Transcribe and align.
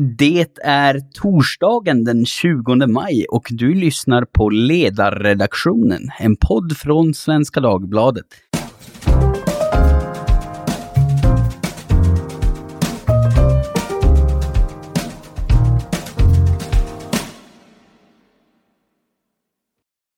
Det 0.00 0.46
är 0.64 1.00
torsdagen 1.14 2.04
den 2.04 2.26
20 2.26 2.86
maj 2.86 3.26
och 3.30 3.46
du 3.50 3.74
lyssnar 3.74 4.24
på 4.24 4.50
Ledarredaktionen, 4.50 6.02
en 6.18 6.36
podd 6.36 6.76
från 6.76 7.14
Svenska 7.14 7.60
Dagbladet. 7.60 8.24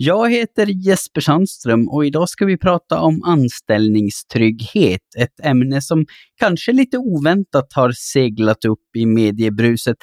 Jag 0.03 0.32
heter 0.32 0.67
Jesper 0.67 1.21
Sandström 1.21 1.89
och 1.89 2.07
idag 2.07 2.29
ska 2.29 2.45
vi 2.46 2.59
prata 2.59 3.01
om 3.01 3.23
anställningstrygghet. 3.23 5.01
Ett 5.19 5.46
ämne 5.46 5.83
som 5.83 6.07
kanske 6.39 6.73
lite 6.73 6.98
oväntat 6.98 7.73
har 7.75 7.93
seglat 7.93 8.65
upp 8.65 8.97
i 8.97 9.07
mediebruset. 9.07 9.97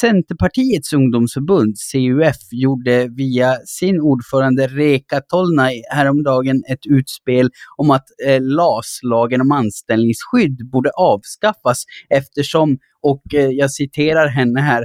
Centerpartiets 0.00 0.92
ungdomsförbund, 0.92 1.76
CUF, 1.92 2.36
gjorde 2.50 3.08
via 3.16 3.56
sin 3.66 4.00
ordförande 4.00 4.66
Reka 4.66 5.20
Tolnai 5.20 5.82
häromdagen 5.90 6.62
ett 6.68 6.86
utspel 6.86 7.50
om 7.76 7.90
att 7.90 8.04
eh, 8.26 8.40
LAS, 8.40 9.00
lagen 9.02 9.40
om 9.40 9.52
anställningsskydd, 9.52 10.70
borde 10.70 10.90
avskaffas 10.90 11.84
eftersom, 12.10 12.78
och 13.02 13.34
eh, 13.34 13.48
jag 13.50 13.70
citerar 13.72 14.28
henne 14.28 14.60
här, 14.60 14.84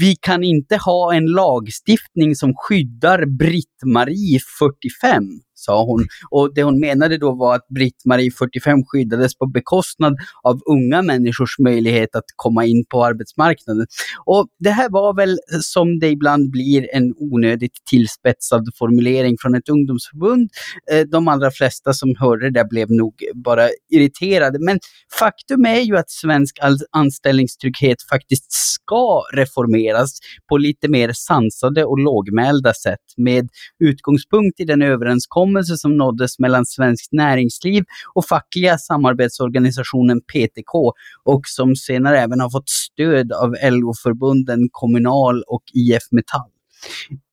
vi 0.00 0.16
kan 0.20 0.44
inte 0.44 0.76
ha 0.76 1.14
en 1.14 1.26
lagstiftning 1.26 2.36
som 2.36 2.52
skyddar 2.56 3.26
Britt-Marie 3.26 4.40
45 4.58 5.22
sa 5.60 5.84
hon. 5.84 6.06
Och 6.30 6.54
det 6.54 6.62
hon 6.62 6.80
menade 6.80 7.18
då 7.18 7.32
var 7.32 7.54
att 7.54 7.68
Britt-Marie 7.68 8.30
45 8.30 8.78
skyddades 8.86 9.34
på 9.34 9.46
bekostnad 9.46 10.16
av 10.42 10.60
unga 10.66 11.02
människors 11.02 11.58
möjlighet 11.58 12.16
att 12.16 12.24
komma 12.36 12.66
in 12.66 12.84
på 12.88 13.04
arbetsmarknaden. 13.04 13.86
Och 14.24 14.48
det 14.58 14.70
här 14.70 14.90
var 14.90 15.14
väl 15.14 15.38
som 15.62 15.98
det 15.98 16.08
ibland 16.08 16.50
blir 16.50 16.94
en 16.94 17.14
onödigt 17.16 17.78
tillspetsad 17.90 18.68
formulering 18.78 19.36
från 19.40 19.54
ett 19.54 19.68
ungdomsförbund. 19.68 20.50
Eh, 20.92 21.00
de 21.00 21.28
allra 21.28 21.50
flesta 21.50 21.92
som 21.92 22.14
hörde 22.18 22.50
det 22.50 22.64
blev 22.64 22.90
nog 22.90 23.14
bara 23.34 23.68
irriterade. 23.90 24.58
Men 24.58 24.78
faktum 25.18 25.66
är 25.66 25.80
ju 25.80 25.96
att 25.96 26.10
svensk 26.10 26.58
anställningstrygghet 26.90 28.02
faktiskt 28.10 28.46
ska 28.52 29.22
reformeras 29.32 30.18
på 30.48 30.56
lite 30.56 30.88
mer 30.88 31.12
sansade 31.12 31.84
och 31.84 31.98
lågmälda 31.98 32.74
sätt 32.74 32.98
med 33.16 33.48
utgångspunkt 33.78 34.60
i 34.60 34.64
den 34.64 34.82
överenskommelse 34.82 35.49
överenskommelse 35.50 35.76
som 35.76 35.96
nåddes 35.96 36.38
mellan 36.38 36.66
Svenskt 36.66 37.12
Näringsliv 37.12 37.84
och 38.14 38.26
fackliga 38.26 38.78
samarbetsorganisationen 38.78 40.20
PTK 40.20 40.92
och 41.24 41.42
som 41.46 41.76
senare 41.76 42.18
även 42.18 42.40
har 42.40 42.50
fått 42.50 42.68
stöd 42.68 43.32
av 43.32 43.50
LO-förbunden 43.62 44.68
Kommunal 44.72 45.42
och 45.46 45.62
IF 45.74 46.02
Metall. 46.10 46.50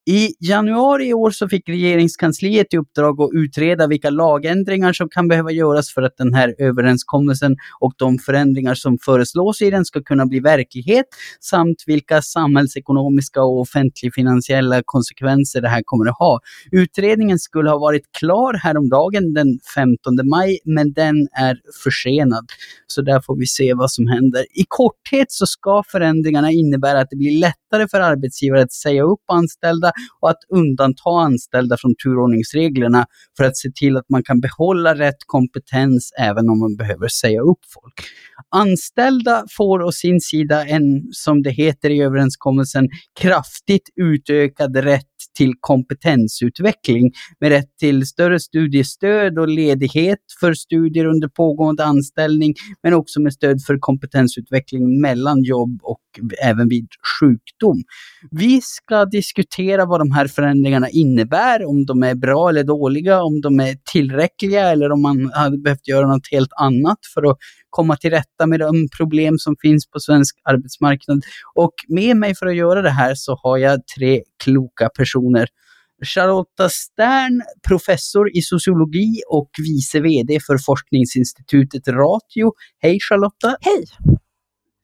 I 0.10 0.34
januari 0.40 1.08
i 1.08 1.14
år 1.14 1.32
så 1.32 1.50
fick 1.50 1.70
regeringskansliet 1.70 2.74
i 2.74 2.78
uppdrag 2.78 3.22
att 3.22 3.30
utreda 3.34 3.88
vilka 3.88 4.10
lagändringar 4.10 4.94
som 4.94 5.10
kan 5.10 5.28
behöva 5.28 5.52
göras 5.52 5.94
för 5.94 6.02
att 6.02 6.18
den 6.18 6.34
här 6.34 6.56
överenskommelsen 6.58 7.56
och 7.80 7.94
de 7.98 8.20
förändringar 8.20 8.74
som 8.74 8.98
föreslås 9.06 9.62
i 9.62 9.70
den 9.70 9.86
ska 9.86 10.04
kunna 10.04 10.26
bli 10.26 10.40
verklighet 10.40 11.06
samt 11.40 11.84
vilka 11.88 12.22
samhällsekonomiska 12.22 13.42
och 13.42 13.60
offentligfinansiella 13.62 14.82
konsekvenser 14.86 15.62
det 15.62 15.70
här 15.70 15.82
kommer 15.86 16.10
att 16.10 16.18
ha. 16.18 16.40
Utredningen 16.72 17.40
skulle 17.40 17.70
ha 17.70 17.78
varit 17.78 18.12
klar 18.20 18.54
häromdagen 18.54 19.34
den 19.34 19.60
15 19.76 20.14
maj 20.30 20.60
men 20.66 20.94
den 20.94 21.28
är 21.32 21.60
försenad. 21.84 22.46
Så 22.88 23.02
där 23.02 23.22
får 23.22 23.40
vi 23.40 23.48
se 23.48 23.74
vad 23.74 23.92
som 23.92 24.08
händer. 24.08 24.46
I 24.54 24.66
korthet 24.68 25.32
så 25.32 25.46
ska 25.46 25.84
förändringarna 25.88 26.52
innebära 26.52 27.00
att 27.00 27.10
det 27.10 27.16
blir 27.16 27.40
lättare 27.40 27.88
för 27.92 28.00
arbetsgivare 28.00 28.62
att 28.62 28.74
säga 28.74 29.04
upp 29.04 29.22
anställda 29.28 29.92
och 30.20 30.30
att 30.30 30.44
undanta 30.50 31.10
anställda 31.10 31.78
från 31.78 31.96
turordningsreglerna 32.04 33.06
för 33.38 33.44
att 33.44 33.58
se 33.58 33.70
till 33.76 33.98
att 33.98 34.10
man 34.10 34.24
kan 34.24 34.40
behålla 34.40 34.96
rätt 34.96 35.22
kompetens 35.26 36.14
även 36.20 36.50
om 36.50 36.60
man 36.60 36.76
behöver 36.76 37.08
säga 37.08 37.42
upp 37.42 37.60
folk. 37.74 37.94
Anställda 38.50 39.44
får 39.58 39.84
å 39.84 39.92
sin 39.92 40.22
sida 40.22 40.66
en, 40.66 41.08
som 41.12 41.42
det 41.42 41.52
heter 41.52 41.90
i 41.90 42.02
överenskommelsen, 42.02 42.90
kraftigt 43.20 43.90
utökad 43.96 44.78
rätt 44.78 45.17
till 45.38 45.54
kompetensutveckling 45.60 47.12
med 47.40 47.50
rätt 47.50 47.78
till 47.80 48.08
större 48.08 48.40
studiestöd 48.40 49.40
och 49.40 49.48
ledighet 49.48 50.20
för 50.40 50.54
studier 50.54 51.06
under 51.06 51.28
pågående 51.28 51.84
anställning, 51.86 52.54
men 52.84 52.94
också 52.94 53.22
med 53.22 53.34
stöd 53.34 53.62
för 53.62 53.78
kompetensutveckling 53.80 55.02
mellan 55.02 55.44
jobb 55.44 55.80
och 55.84 56.02
även 56.44 56.70
vid 56.70 56.88
sjukdom. 57.20 57.84
Vi 58.32 58.62
ska 58.62 59.06
diskutera 59.06 59.86
vad 59.86 60.00
de 60.00 60.12
här 60.12 60.28
förändringarna 60.28 60.90
innebär, 60.90 61.66
om 61.66 61.86
de 61.86 62.04
är 62.04 62.16
bra 62.16 62.50
eller 62.50 62.64
dåliga, 62.64 63.24
om 63.24 63.42
de 63.42 63.60
är 63.60 63.78
tillräckliga 63.92 64.70
eller 64.70 64.92
om 64.92 65.02
man 65.02 65.32
hade 65.34 65.58
behövt 65.58 65.88
göra 65.88 66.08
något 66.08 66.32
helt 66.32 66.52
annat 66.60 67.00
för 67.14 67.32
att 67.32 67.38
komma 67.70 67.96
till 67.96 68.10
rätta 68.10 68.46
med 68.46 68.60
de 68.60 68.88
problem 68.98 69.38
som 69.38 69.56
finns 69.62 69.90
på 69.90 70.00
svensk 70.00 70.36
arbetsmarknad. 70.44 71.22
Och 71.56 71.74
med 71.88 72.18
mig 72.18 72.36
för 72.36 72.46
att 72.46 72.56
göra 72.56 72.82
det 72.82 72.90
här 72.90 73.16
så 73.16 73.40
har 73.44 73.58
jag 73.58 73.80
tre 73.98 74.22
kloka 74.44 74.90
personer. 74.90 75.48
Charlotta 76.06 76.70
Stern, 76.70 77.42
professor 77.68 78.38
i 78.38 78.42
sociologi 78.42 79.22
och 79.30 79.50
vice 79.58 80.00
VD 80.00 80.40
för 80.48 80.58
forskningsinstitutet 80.58 81.88
Ratio. 81.88 82.54
Hej 82.80 83.00
Charlotta! 83.00 83.58
Hej! 83.62 83.86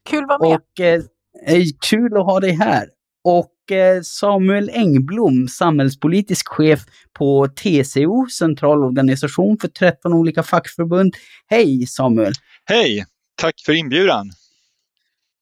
Kul 0.10 0.24
att 0.24 0.30
vara 0.30 0.50
med! 0.50 0.60
Och, 0.60 0.80
eh, 0.80 1.64
kul 1.90 2.18
att 2.18 2.26
ha 2.26 2.40
dig 2.40 2.52
här. 2.52 2.88
Och 3.24 3.72
eh, 3.72 4.02
Samuel 4.02 4.70
Engblom, 4.74 5.48
samhällspolitisk 5.48 6.48
chef 6.48 6.80
på 7.14 7.48
TCO, 7.48 8.28
centralorganisation 8.40 9.58
för 9.62 9.68
13 9.68 10.14
olika 10.14 10.44
fackförbund. 10.44 11.16
Hej 11.48 11.86
Samuel! 11.88 12.34
Hej! 12.66 13.06
Tack 13.42 13.56
för 13.66 13.74
inbjudan! 13.74 14.32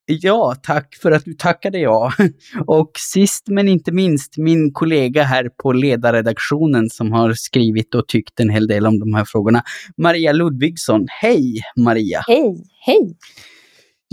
Ja, 0.06 0.56
tack 0.64 0.96
för 1.02 1.12
att 1.12 1.26
du 1.26 1.34
tackade 1.34 1.80
ja. 1.80 2.12
Och 2.68 2.92
sist 2.98 3.48
men 3.48 3.68
inte 3.68 3.92
minst 3.92 4.38
min 4.38 4.74
kollega 4.74 5.24
här 5.24 5.50
på 5.64 5.74
ledarredaktionen 5.74 6.90
som 6.90 7.12
har 7.12 7.34
skrivit 7.34 7.96
och 7.96 8.08
tyckt 8.08 8.40
en 8.40 8.50
hel 8.50 8.68
del 8.68 8.88
om 8.88 9.00
de 9.00 9.14
här 9.14 9.26
frågorna. 9.26 9.64
Maria 9.98 10.32
Ludvigsson. 10.32 11.06
Hej 11.10 11.62
Maria! 11.76 12.24
Hej, 12.28 12.56
hej! 12.86 13.18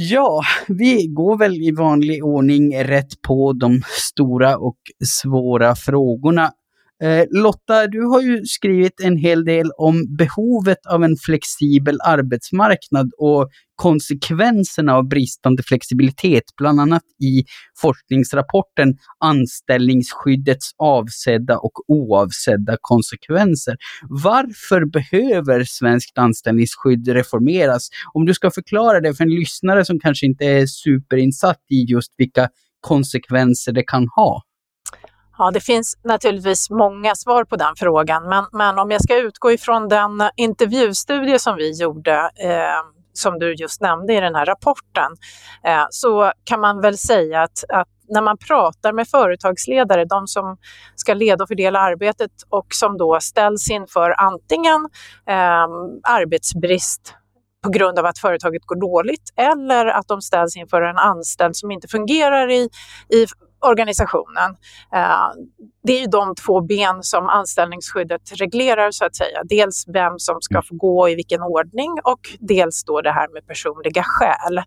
Ja, 0.00 0.42
vi 0.68 1.06
går 1.06 1.38
väl 1.38 1.54
i 1.54 1.70
vanlig 1.70 2.24
ordning 2.24 2.84
rätt 2.84 3.22
på 3.22 3.52
de 3.52 3.82
stora 3.98 4.56
och 4.58 4.78
svåra 5.04 5.74
frågorna. 5.76 6.50
Eh, 7.02 7.24
Lotta, 7.30 7.86
du 7.86 8.04
har 8.04 8.22
ju 8.22 8.44
skrivit 8.44 9.00
en 9.00 9.16
hel 9.16 9.44
del 9.44 9.70
om 9.78 10.16
behovet 10.18 10.86
av 10.86 11.04
en 11.04 11.16
flexibel 11.16 11.98
arbetsmarknad 12.04 13.10
och 13.18 13.50
konsekvenserna 13.74 14.94
av 14.94 15.08
bristande 15.08 15.62
flexibilitet, 15.62 16.44
bland 16.56 16.80
annat 16.80 17.02
i 17.22 17.44
forskningsrapporten 17.80 18.94
Anställningsskyddets 19.24 20.70
avsedda 20.78 21.58
och 21.58 21.72
oavsedda 21.86 22.76
konsekvenser. 22.80 23.76
Varför 24.08 24.84
behöver 24.84 25.64
svenskt 25.64 26.18
anställningsskydd 26.18 27.08
reformeras? 27.08 27.88
Om 28.12 28.26
du 28.26 28.34
ska 28.34 28.50
förklara 28.50 29.00
det 29.00 29.14
för 29.14 29.24
en 29.24 29.30
lyssnare 29.30 29.84
som 29.84 30.00
kanske 30.00 30.26
inte 30.26 30.44
är 30.44 30.66
superinsatt 30.66 31.60
i 31.70 31.84
just 31.92 32.12
vilka 32.16 32.48
konsekvenser 32.80 33.72
det 33.72 33.82
kan 33.82 34.08
ha. 34.16 34.42
Ja, 35.38 35.50
det 35.50 35.60
finns 35.60 35.98
naturligtvis 36.04 36.70
många 36.70 37.14
svar 37.14 37.44
på 37.44 37.56
den 37.56 37.76
frågan, 37.76 38.28
men, 38.28 38.44
men 38.52 38.78
om 38.78 38.90
jag 38.90 39.02
ska 39.02 39.16
utgå 39.16 39.52
ifrån 39.52 39.88
den 39.88 40.10
intervjustudie 40.36 41.38
som 41.38 41.56
vi 41.56 41.80
gjorde 41.80 42.30
eh, 42.44 42.82
som 43.12 43.38
du 43.38 43.54
just 43.54 43.80
nämnde 43.80 44.14
i 44.14 44.20
den 44.20 44.34
här 44.34 44.46
rapporten, 44.46 45.12
eh, 45.64 45.84
så 45.90 46.32
kan 46.44 46.60
man 46.60 46.80
väl 46.80 46.98
säga 46.98 47.42
att, 47.42 47.64
att 47.68 47.88
när 48.08 48.22
man 48.22 48.38
pratar 48.38 48.92
med 48.92 49.08
företagsledare, 49.08 50.04
de 50.04 50.26
som 50.26 50.56
ska 50.96 51.14
leda 51.14 51.44
och 51.44 51.48
fördela 51.48 51.80
arbetet 51.80 52.30
och 52.48 52.66
som 52.74 52.96
då 52.96 53.18
ställs 53.20 53.70
inför 53.70 54.14
antingen 54.20 54.88
eh, 55.28 55.68
arbetsbrist 56.02 57.14
på 57.64 57.70
grund 57.70 57.98
av 57.98 58.06
att 58.06 58.18
företaget 58.18 58.66
går 58.66 58.76
dåligt 58.76 59.32
eller 59.36 59.86
att 59.86 60.08
de 60.08 60.22
ställs 60.22 60.56
inför 60.56 60.82
en 60.82 60.98
anställd 60.98 61.56
som 61.56 61.70
inte 61.70 61.88
fungerar 61.88 62.50
i, 62.50 62.68
i 63.08 63.26
organisationen. 63.60 64.50
Eh, 64.94 65.28
det 65.82 65.92
är 65.92 66.00
ju 66.00 66.06
de 66.06 66.34
två 66.34 66.60
ben 66.60 67.02
som 67.02 67.28
anställningsskyddet 67.28 68.22
reglerar 68.34 68.90
så 68.90 69.04
att 69.04 69.16
säga. 69.16 69.42
Dels 69.44 69.84
vem 69.88 70.18
som 70.18 70.40
ska 70.40 70.62
få 70.62 70.74
gå 70.74 71.08
i 71.08 71.14
vilken 71.14 71.42
ordning 71.42 71.90
och 72.04 72.20
dels 72.40 72.84
då 72.84 73.00
det 73.00 73.12
här 73.12 73.28
med 73.34 73.46
personliga 73.46 74.02
skäl. 74.02 74.58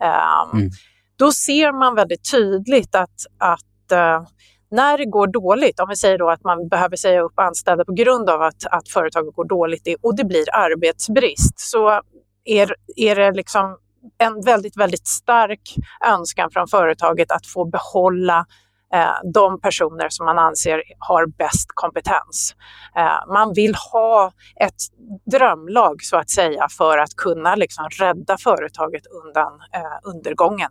Eh, 0.00 0.54
mm. 0.54 0.70
Då 1.18 1.32
ser 1.32 1.72
man 1.72 1.94
väldigt 1.94 2.30
tydligt 2.30 2.94
att, 2.94 3.20
att 3.38 3.92
eh, 3.92 4.22
när 4.70 4.98
det 4.98 5.04
går 5.04 5.26
dåligt, 5.26 5.80
om 5.80 5.88
vi 5.88 5.96
säger 5.96 6.18
då 6.18 6.30
att 6.30 6.44
man 6.44 6.68
behöver 6.68 6.96
säga 6.96 7.20
upp 7.20 7.38
anställda 7.38 7.84
på 7.84 7.92
grund 7.92 8.30
av 8.30 8.42
att, 8.42 8.66
att 8.70 8.88
företaget 8.88 9.34
går 9.34 9.44
dåligt 9.44 9.88
och 10.02 10.16
det 10.16 10.24
blir 10.24 10.44
arbetsbrist, 10.54 11.60
så 11.60 12.00
är, 12.44 12.74
är 12.96 13.14
det 13.16 13.32
liksom 13.32 13.76
en 14.18 14.40
väldigt, 14.44 14.76
väldigt 14.76 15.06
stark 15.06 15.74
önskan 16.06 16.50
från 16.50 16.68
företaget 16.68 17.32
att 17.32 17.46
få 17.46 17.64
behålla 17.64 18.46
eh, 18.94 19.30
de 19.32 19.60
personer 19.60 20.08
som 20.08 20.26
man 20.26 20.38
anser 20.38 20.82
har 20.98 21.26
bäst 21.26 21.66
kompetens. 21.74 22.54
Eh, 22.96 23.32
man 23.34 23.52
vill 23.54 23.74
ha 23.92 24.32
ett 24.60 24.82
drömlag 25.30 26.02
så 26.02 26.16
att 26.16 26.30
säga 26.30 26.66
för 26.78 26.98
att 26.98 27.14
kunna 27.16 27.54
liksom 27.54 27.88
rädda 28.00 28.36
företaget 28.38 29.02
undan 29.06 29.52
eh, 29.74 30.14
undergången, 30.14 30.70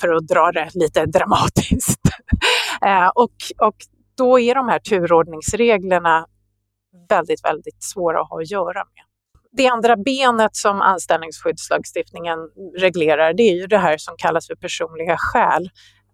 för 0.00 0.08
att 0.08 0.26
dra 0.26 0.52
det 0.52 0.70
lite 0.74 1.06
dramatiskt. 1.06 2.00
Eh, 2.82 3.08
och, 3.08 3.34
och 3.58 3.76
då 4.16 4.40
är 4.40 4.54
de 4.54 4.68
här 4.68 4.78
turordningsreglerna 4.78 6.26
väldigt, 7.08 7.44
väldigt 7.44 7.82
svåra 7.82 8.20
att 8.20 8.28
ha 8.28 8.40
att 8.40 8.50
göra 8.50 8.84
med. 8.84 9.11
Det 9.56 9.68
andra 9.68 9.96
benet 9.96 10.56
som 10.56 10.80
anställningsskyddslagstiftningen 10.80 12.38
reglerar, 12.78 13.32
det 13.32 13.42
är 13.42 13.54
ju 13.54 13.66
det 13.66 13.78
här 13.78 13.98
som 13.98 14.14
kallas 14.18 14.46
för 14.46 14.54
personliga 14.54 15.16
skäl. 15.18 15.70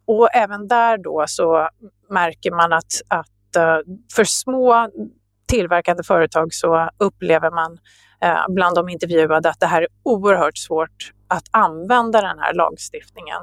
Och 0.06 0.28
även 0.34 0.68
där 0.68 0.98
då 0.98 1.24
så 1.28 1.68
märker 2.10 2.50
man 2.50 2.72
att, 2.72 2.92
att 3.08 3.56
eh, 3.56 3.78
för 4.14 4.24
små 4.24 4.88
tillverkande 5.48 6.02
företag 6.02 6.54
så 6.54 6.90
upplever 6.98 7.50
man 7.50 7.78
eh, 8.22 8.44
bland 8.48 8.76
de 8.76 8.88
intervjuade 8.88 9.50
att 9.50 9.60
det 9.60 9.66
här 9.66 9.82
är 9.82 9.88
oerhört 10.02 10.58
svårt 10.58 11.12
att 11.28 11.44
använda 11.50 12.20
den 12.20 12.38
här 12.38 12.54
lagstiftningen. 12.54 13.42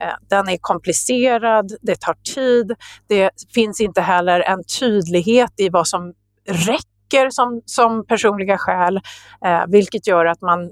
Eh, 0.00 0.14
den 0.28 0.48
är 0.48 0.58
komplicerad, 0.60 1.72
det 1.80 2.00
tar 2.00 2.16
tid, 2.34 2.74
det 3.06 3.30
finns 3.54 3.80
inte 3.80 4.00
heller 4.00 4.40
en 4.40 4.64
tydlighet 4.80 5.52
i 5.56 5.68
vad 5.68 5.88
som 5.88 6.14
räcker 6.48 6.95
som, 7.30 7.62
som 7.66 8.06
personliga 8.06 8.58
skäl, 8.58 9.00
eh, 9.44 9.64
vilket 9.68 10.06
gör 10.06 10.26
att 10.26 10.40
man, 10.40 10.70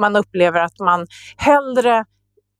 man 0.00 0.16
upplever 0.16 0.60
att 0.60 0.78
man 0.78 1.06
hellre 1.36 2.04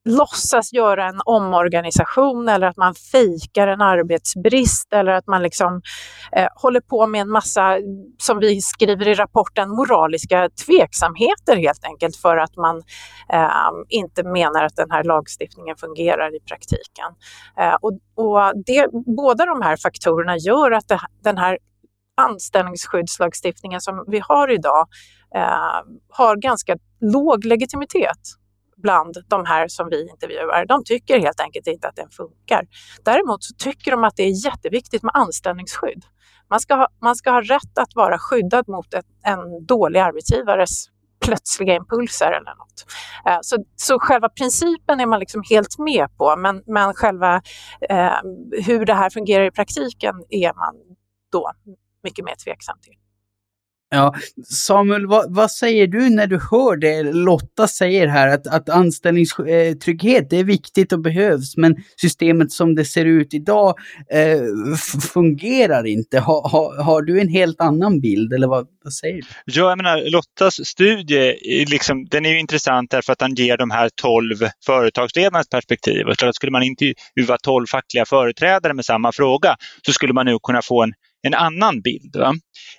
låtsas 0.08 0.72
göra 0.72 1.08
en 1.08 1.20
omorganisation 1.24 2.48
eller 2.48 2.66
att 2.66 2.76
man 2.76 2.94
fejkar 2.94 3.68
en 3.68 3.80
arbetsbrist 3.80 4.92
eller 4.92 5.12
att 5.12 5.26
man 5.26 5.42
liksom 5.42 5.82
eh, 6.32 6.48
håller 6.54 6.80
på 6.80 7.06
med 7.06 7.20
en 7.20 7.30
massa, 7.30 7.76
som 8.18 8.38
vi 8.38 8.60
skriver 8.60 9.08
i 9.08 9.14
rapporten, 9.14 9.70
moraliska 9.70 10.50
tveksamheter 10.66 11.56
helt 11.56 11.84
enkelt 11.84 12.16
för 12.16 12.36
att 12.36 12.56
man 12.56 12.76
eh, 13.32 13.70
inte 13.88 14.22
menar 14.22 14.64
att 14.64 14.76
den 14.76 14.90
här 14.90 15.04
lagstiftningen 15.04 15.76
fungerar 15.76 16.36
i 16.36 16.40
praktiken. 16.40 17.10
Eh, 17.58 17.74
och, 17.80 17.92
och 18.14 18.52
det, 18.66 18.88
båda 19.16 19.46
de 19.46 19.62
här 19.62 19.76
faktorerna 19.76 20.36
gör 20.36 20.70
att 20.70 20.88
det, 20.88 21.00
den 21.22 21.38
här 21.38 21.58
anställningsskyddslagstiftningen 22.18 23.80
som 23.80 24.04
vi 24.06 24.20
har 24.28 24.50
idag 24.50 24.88
eh, 25.34 25.82
har 26.08 26.36
ganska 26.36 26.76
låg 27.00 27.44
legitimitet 27.44 28.18
bland 28.76 29.16
de 29.28 29.44
här 29.44 29.68
som 29.68 29.88
vi 29.90 30.10
intervjuar. 30.10 30.66
De 30.66 30.84
tycker 30.84 31.18
helt 31.18 31.40
enkelt 31.40 31.66
inte 31.66 31.88
att 31.88 31.96
den 31.96 32.10
funkar. 32.10 32.66
Däremot 33.04 33.44
så 33.44 33.54
tycker 33.54 33.90
de 33.90 34.04
att 34.04 34.16
det 34.16 34.22
är 34.22 34.46
jätteviktigt 34.46 35.02
med 35.02 35.12
anställningsskydd. 35.14 36.04
Man 36.50 36.60
ska 36.60 36.74
ha, 36.74 36.88
man 37.02 37.16
ska 37.16 37.30
ha 37.30 37.42
rätt 37.42 37.78
att 37.78 37.94
vara 37.94 38.18
skyddad 38.18 38.68
mot 38.68 38.94
ett, 38.94 39.06
en 39.24 39.66
dålig 39.66 40.00
arbetsgivares 40.00 40.86
plötsliga 41.20 41.74
impulser 41.74 42.32
eller 42.32 42.54
något. 42.54 42.86
Eh, 43.26 43.38
så, 43.42 43.56
så 43.76 43.98
själva 43.98 44.28
principen 44.28 45.00
är 45.00 45.06
man 45.06 45.20
liksom 45.20 45.42
helt 45.50 45.78
med 45.78 46.16
på, 46.16 46.36
men, 46.36 46.62
men 46.66 46.94
själva 46.94 47.42
eh, 47.90 48.20
hur 48.66 48.86
det 48.86 48.94
här 48.94 49.10
fungerar 49.10 49.44
i 49.44 49.50
praktiken 49.50 50.14
är 50.28 50.54
man 50.54 50.74
då 51.32 51.52
mycket 52.08 52.24
mer 52.24 52.34
tveksam 52.44 52.78
till. 52.82 52.94
Ja, 53.90 54.14
Samuel, 54.44 55.06
vad, 55.06 55.34
vad, 55.34 55.50
säger 55.50 55.86
du 55.86 56.10
när 56.10 56.26
du 56.26 56.38
hör 56.50 56.76
det 56.76 57.02
Lotta 57.02 57.68
säger 57.68 58.06
här, 58.06 58.28
att, 58.28 58.46
att 58.46 58.68
anställningstrygghet 58.68 60.32
är 60.32 60.44
viktigt 60.44 60.92
och 60.92 61.00
behövs, 61.00 61.56
men 61.56 61.76
systemet 62.00 62.52
som 62.52 62.74
det 62.74 62.84
ser 62.84 63.04
ut 63.04 63.34
idag 63.34 63.74
eh, 64.12 64.76
fungerar 65.12 65.86
inte. 65.86 66.20
Ha, 66.20 66.48
ha, 66.48 66.82
har 66.82 67.02
du 67.02 67.20
en 67.20 67.28
helt 67.28 67.60
annan 67.60 68.00
bild, 68.00 68.32
eller 68.32 68.46
vad, 68.46 68.66
vad, 68.84 68.92
säger 68.92 69.14
du? 69.16 69.22
Ja, 69.44 69.68
jag 69.68 69.76
menar, 69.76 70.10
Lottas 70.10 70.66
studie, 70.66 71.64
liksom, 71.70 72.04
den 72.04 72.26
är 72.26 72.30
ju 72.30 72.40
intressant 72.40 72.90
därför 72.90 73.12
att 73.12 73.18
den 73.18 73.34
ger 73.34 73.56
de 73.56 73.70
här 73.70 73.90
tolv 73.94 74.36
företagsledarnas 74.66 75.48
perspektiv. 75.48 76.06
Och 76.06 76.14
så 76.18 76.32
skulle 76.32 76.52
man 76.52 76.62
intervjua 76.62 77.36
tolv 77.42 77.66
fackliga 77.66 78.04
företrädare 78.04 78.74
med 78.74 78.84
samma 78.84 79.12
fråga, 79.12 79.56
så 79.86 79.92
skulle 79.92 80.12
man 80.12 80.26
nu 80.26 80.38
kunna 80.42 80.62
få 80.62 80.82
en 80.82 80.92
en 81.26 81.34
annan 81.34 81.80
bild. 81.80 82.16
Va? 82.16 82.34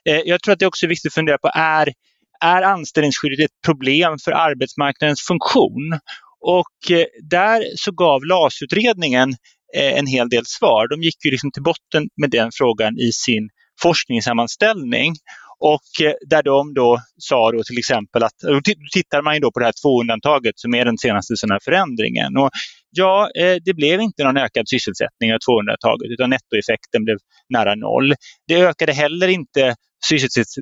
Eh, 0.09 0.21
jag 0.25 0.41
tror 0.41 0.53
att 0.53 0.59
det 0.59 0.65
också 0.65 0.85
är 0.85 0.87
viktigt 0.89 1.09
att 1.09 1.13
fundera 1.13 1.37
på, 1.37 1.51
är, 1.53 1.93
är 2.41 2.61
anställningsskyddet 2.61 3.39
ett 3.39 3.61
problem 3.65 4.17
för 4.23 4.31
arbetsmarknadens 4.31 5.21
funktion? 5.21 5.99
Och 6.41 6.91
eh, 6.91 7.05
där 7.29 7.63
så 7.75 7.91
gav 7.91 8.25
LAS-utredningen 8.25 9.29
eh, 9.75 9.97
en 9.99 10.07
hel 10.07 10.29
del 10.29 10.45
svar. 10.45 10.87
De 10.87 11.03
gick 11.03 11.25
ju 11.25 11.31
liksom 11.31 11.51
till 11.51 11.63
botten 11.63 12.09
med 12.21 12.29
den 12.29 12.49
frågan 12.53 12.97
i 12.99 13.11
sin 13.11 13.49
forskningssammanställning. 13.81 15.15
Och 15.59 16.05
eh, 16.05 16.13
där 16.29 16.43
de 16.43 16.73
då 16.73 16.99
sa 17.17 17.51
då 17.51 17.63
till 17.63 17.77
exempel 17.77 18.23
att, 18.23 18.37
då 18.41 18.61
tittar 18.93 19.21
man 19.21 19.33
ju 19.33 19.39
då 19.39 19.51
på 19.51 19.59
det 19.59 19.65
här 19.65 19.73
två-undantaget 19.83 20.59
som 20.59 20.73
är 20.73 20.85
den 20.85 20.97
senaste 20.97 21.37
sån 21.37 21.51
här 21.51 21.59
förändringen. 21.63 22.37
Och 22.37 22.49
ja, 22.91 23.29
eh, 23.39 23.55
det 23.65 23.73
blev 23.73 24.01
inte 24.01 24.23
någon 24.23 24.37
ökad 24.37 24.69
sysselsättning 24.69 25.33
av 25.33 25.37
två-undantaget 25.47 26.11
utan 26.11 26.29
nettoeffekten 26.29 27.03
blev 27.05 27.17
nära 27.49 27.75
noll. 27.75 28.13
Det 28.47 28.55
ökade 28.55 28.93
heller 28.93 29.27
inte 29.27 29.75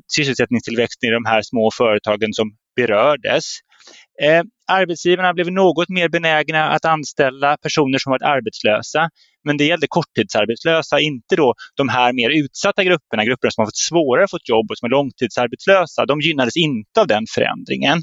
sysselsättningstillväxten 0.07 1.09
i 1.09 1.11
de 1.11 1.25
här 1.25 1.41
små 1.41 1.71
företagen 1.77 2.33
som 2.33 2.47
berördes. 2.75 3.45
Eh, 4.23 4.43
arbetsgivarna 4.71 5.33
blev 5.33 5.51
något 5.51 5.89
mer 5.89 6.09
benägna 6.09 6.69
att 6.69 6.85
anställa 6.85 7.57
personer 7.57 7.97
som 7.97 8.09
varit 8.09 8.21
arbetslösa. 8.21 9.09
Men 9.47 9.57
det 9.57 9.65
gällde 9.65 9.87
korttidsarbetslösa, 9.89 10.99
inte 10.99 11.35
då 11.35 11.53
de 11.77 11.89
här 11.89 12.13
mer 12.13 12.29
utsatta 12.29 12.83
grupperna, 12.83 13.25
grupperna 13.25 13.51
som 13.51 13.61
har 13.61 13.67
fått 13.67 13.85
svårare 13.89 14.27
fått 14.31 14.49
jobb 14.49 14.71
och 14.71 14.77
som 14.77 14.85
är 14.85 14.89
långtidsarbetslösa. 14.89 16.05
De 16.05 16.21
gynnades 16.21 16.57
inte 16.57 17.01
av 17.01 17.07
den 17.07 17.25
förändringen. 17.35 17.97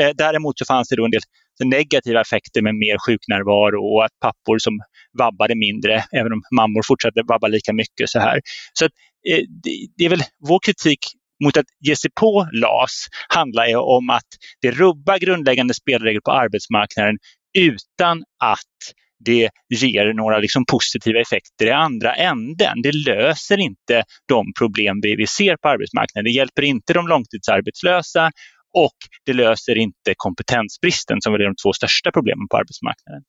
Eh, 0.00 0.10
däremot 0.14 0.58
så 0.58 0.64
fanns 0.64 0.88
det 0.88 0.96
då 0.96 1.04
en 1.04 1.10
del 1.10 1.20
negativa 1.64 2.20
effekter 2.20 2.62
med 2.62 2.74
mer 2.74 2.96
sjuknärvaro 3.06 3.80
och 3.94 4.04
att 4.04 4.14
pappor 4.20 4.58
som 4.58 4.74
vabbade 5.18 5.54
mindre, 5.56 6.04
även 6.12 6.32
om 6.32 6.42
mammor 6.56 6.82
fortsatte 6.86 7.22
vabba 7.28 7.48
lika 7.48 7.72
mycket. 7.72 8.10
så 8.10 8.18
här. 8.18 8.40
Så 8.72 8.84
att, 8.84 8.92
eh, 9.30 9.42
det, 9.62 9.70
det 9.96 10.04
är 10.04 10.08
väl 10.08 10.22
vår 10.48 10.60
kritik 10.66 10.98
mot 11.44 11.56
att 11.56 11.66
ge 11.86 11.96
sig 11.96 12.10
på 12.20 12.48
LAS 12.52 13.06
handlar 13.28 13.76
om 13.76 14.10
att 14.10 14.30
det 14.62 14.70
rubbar 14.70 15.18
grundläggande 15.18 15.74
spelregler 15.74 16.20
på 16.20 16.32
arbetsmarknaden 16.32 17.16
utan 17.58 18.24
att 18.44 18.78
det 19.24 19.50
ger 19.68 20.14
några 20.14 20.38
liksom 20.38 20.64
positiva 20.66 21.20
effekter 21.20 21.66
i 21.66 21.70
andra 21.70 22.14
änden. 22.14 22.82
Det 22.82 22.92
löser 22.92 23.58
inte 23.58 24.04
de 24.28 24.52
problem 24.58 25.00
vi, 25.02 25.16
vi 25.16 25.26
ser 25.26 25.56
på 25.56 25.68
arbetsmarknaden. 25.68 26.24
Det 26.24 26.30
hjälper 26.30 26.62
inte 26.62 26.92
de 26.92 27.08
långtidsarbetslösa 27.08 28.30
och 28.74 28.96
det 29.26 29.32
löser 29.32 29.78
inte 29.78 30.14
kompetensbristen 30.16 31.16
som 31.20 31.34
är 31.34 31.38
de 31.38 31.54
två 31.62 31.72
största 31.72 32.10
problemen 32.10 32.48
på 32.50 32.56
arbetsmarknaden. 32.56 33.22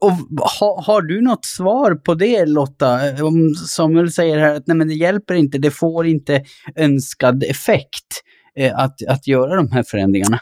Och 0.00 0.12
ha, 0.60 0.82
har 0.82 1.02
du 1.02 1.22
något 1.22 1.44
svar 1.44 1.94
på 1.94 2.14
det 2.14 2.46
Lotta? 2.46 3.24
Om 3.24 3.54
Samuel 3.54 4.12
säger 4.12 4.38
här 4.38 4.54
att 4.54 4.66
nej 4.66 4.76
men 4.76 4.88
det 4.88 4.94
hjälper 4.94 5.34
inte, 5.34 5.58
det 5.58 5.70
får 5.70 6.06
inte 6.06 6.44
önskad 6.76 7.42
effekt 7.42 8.22
eh, 8.56 8.78
att, 8.78 9.06
att 9.08 9.26
göra 9.26 9.56
de 9.56 9.72
här 9.72 9.82
förändringarna. 9.82 10.40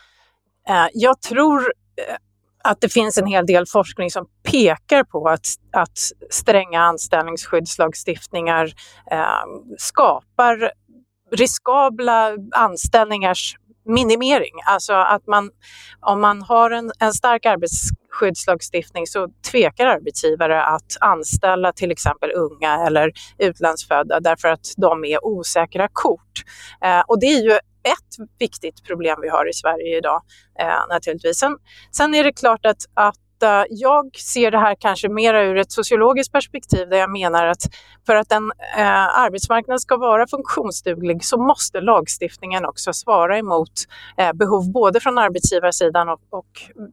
Eh, 0.69 0.87
jag 0.95 1.23
tror 1.23 1.61
eh, 1.61 2.17
att 2.65 2.81
det 2.81 2.93
finns 2.93 3.19
en 3.19 3.27
hel 3.27 3.47
del 3.47 3.67
forskning 3.67 4.11
som 4.11 4.27
pekar 4.51 5.05
på 5.05 5.29
att, 5.29 5.47
att 5.73 5.99
stränga 6.31 6.81
anställningsskyddslagstiftningar 6.81 8.73
eh, 9.11 9.45
skapar 9.79 10.73
riskabla 11.33 12.37
anställningars 12.55 13.57
minimering. 13.85 14.55
Alltså 14.67 14.93
att 14.93 15.27
man, 15.27 15.51
om 16.01 16.21
man 16.21 16.43
har 16.43 16.71
en, 16.71 16.93
en 16.99 17.13
stark 17.13 17.47
arbetsskyddslagstiftning 17.47 19.07
så 19.07 19.29
tvekar 19.51 19.87
arbetsgivare 19.87 20.65
att 20.65 20.97
anställa 21.01 21.73
till 21.73 21.91
exempel 21.91 22.31
unga 22.33 22.87
eller 22.87 23.13
utlandsfödda 23.39 24.21
därför 24.21 24.49
att 24.49 24.67
de 24.77 25.05
är 25.05 25.25
osäkra 25.25 25.89
kort. 25.93 26.43
Eh, 26.85 27.01
och 27.01 27.21
det 27.21 27.27
är 27.27 27.43
ju 27.43 27.59
ett 27.85 28.29
viktigt 28.39 28.85
problem 28.85 29.19
vi 29.23 29.29
har 29.29 29.49
i 29.49 29.53
Sverige 29.53 29.99
idag 29.99 30.23
eh, 30.59 30.87
naturligtvis. 30.89 31.39
Sen, 31.39 31.57
sen 31.91 32.15
är 32.15 32.25
det 32.25 32.33
klart 32.33 32.67
att, 32.67 32.85
att 32.95 33.43
eh, 33.43 33.65
jag 33.71 34.17
ser 34.17 34.51
det 34.51 34.59
här 34.59 34.77
kanske 34.81 35.09
mer 35.09 35.35
ur 35.35 35.57
ett 35.57 35.73
sociologiskt 35.73 36.33
perspektiv 36.33 36.89
där 36.89 36.97
jag 36.97 37.11
menar 37.11 37.47
att 37.47 37.63
för 38.07 38.17
att 38.17 38.33
en 38.33 38.53
eh, 38.77 39.19
arbetsmarknad 39.19 39.81
ska 39.81 39.97
vara 39.97 40.27
funktionsduglig 40.27 41.25
så 41.25 41.39
måste 41.39 41.81
lagstiftningen 41.81 42.65
också 42.65 42.93
svara 42.93 43.39
emot 43.39 43.73
eh, 44.19 44.33
behov 44.33 44.73
både 44.73 45.01
från 45.01 45.19
arbetsgivarsidan 45.19 46.09
och, 46.09 46.21
och 46.31 46.47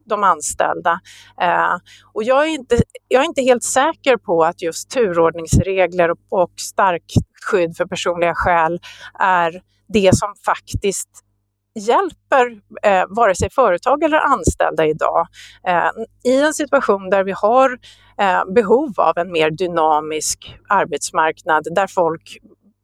de 0.04 0.24
anställda. 0.24 1.00
Eh, 1.40 1.76
och 2.12 2.22
jag 2.22 2.44
är, 2.44 2.48
inte, 2.48 2.76
jag 3.08 3.22
är 3.22 3.26
inte 3.26 3.42
helt 3.42 3.64
säker 3.64 4.16
på 4.16 4.44
att 4.44 4.62
just 4.62 4.90
turordningsregler 4.90 6.10
och, 6.10 6.18
och 6.28 6.52
starkt 6.56 7.14
skydd 7.50 7.76
för 7.76 7.86
personliga 7.86 8.34
skäl 8.34 8.80
är 9.18 9.62
det 9.92 10.16
som 10.16 10.34
faktiskt 10.46 11.08
hjälper 11.74 12.60
eh, 12.82 13.04
vare 13.08 13.34
sig 13.34 13.50
företag 13.50 14.02
eller 14.02 14.18
anställda 14.18 14.86
idag 14.86 15.26
eh, 15.66 15.90
i 16.24 16.40
en 16.40 16.54
situation 16.54 17.10
där 17.10 17.24
vi 17.24 17.32
har 17.32 17.78
eh, 18.18 18.52
behov 18.54 19.00
av 19.00 19.18
en 19.18 19.32
mer 19.32 19.50
dynamisk 19.50 20.56
arbetsmarknad 20.68 21.66
där 21.74 21.86
folk 21.86 22.38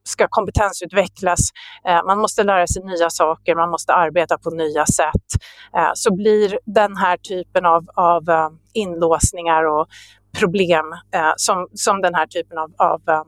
ska 0.09 0.27
kompetensutvecklas, 0.29 1.41
eh, 1.89 2.05
man 2.07 2.19
måste 2.19 2.43
lära 2.43 2.67
sig 2.67 2.83
nya 2.85 3.11
saker, 3.11 3.55
man 3.55 3.71
måste 3.71 3.93
arbeta 3.95 4.39
på 4.39 4.51
nya 4.51 4.87
sätt, 4.87 5.27
eh, 5.77 5.91
så 5.95 6.15
blir 6.15 6.59
den 6.65 6.97
här 6.97 7.17
typen 7.17 7.67
av, 7.67 7.87
av 7.95 8.29
eh, 8.29 8.49
inlåsningar 8.73 9.65
och 9.65 9.87
problem 10.39 10.93
eh, 11.15 11.33
som, 11.37 11.69
som 11.75 12.01
den 12.01 12.15
här 12.15 12.27
typen 12.27 12.59
av, 12.59 12.73
av 12.79 13.03
eh, 13.09 13.23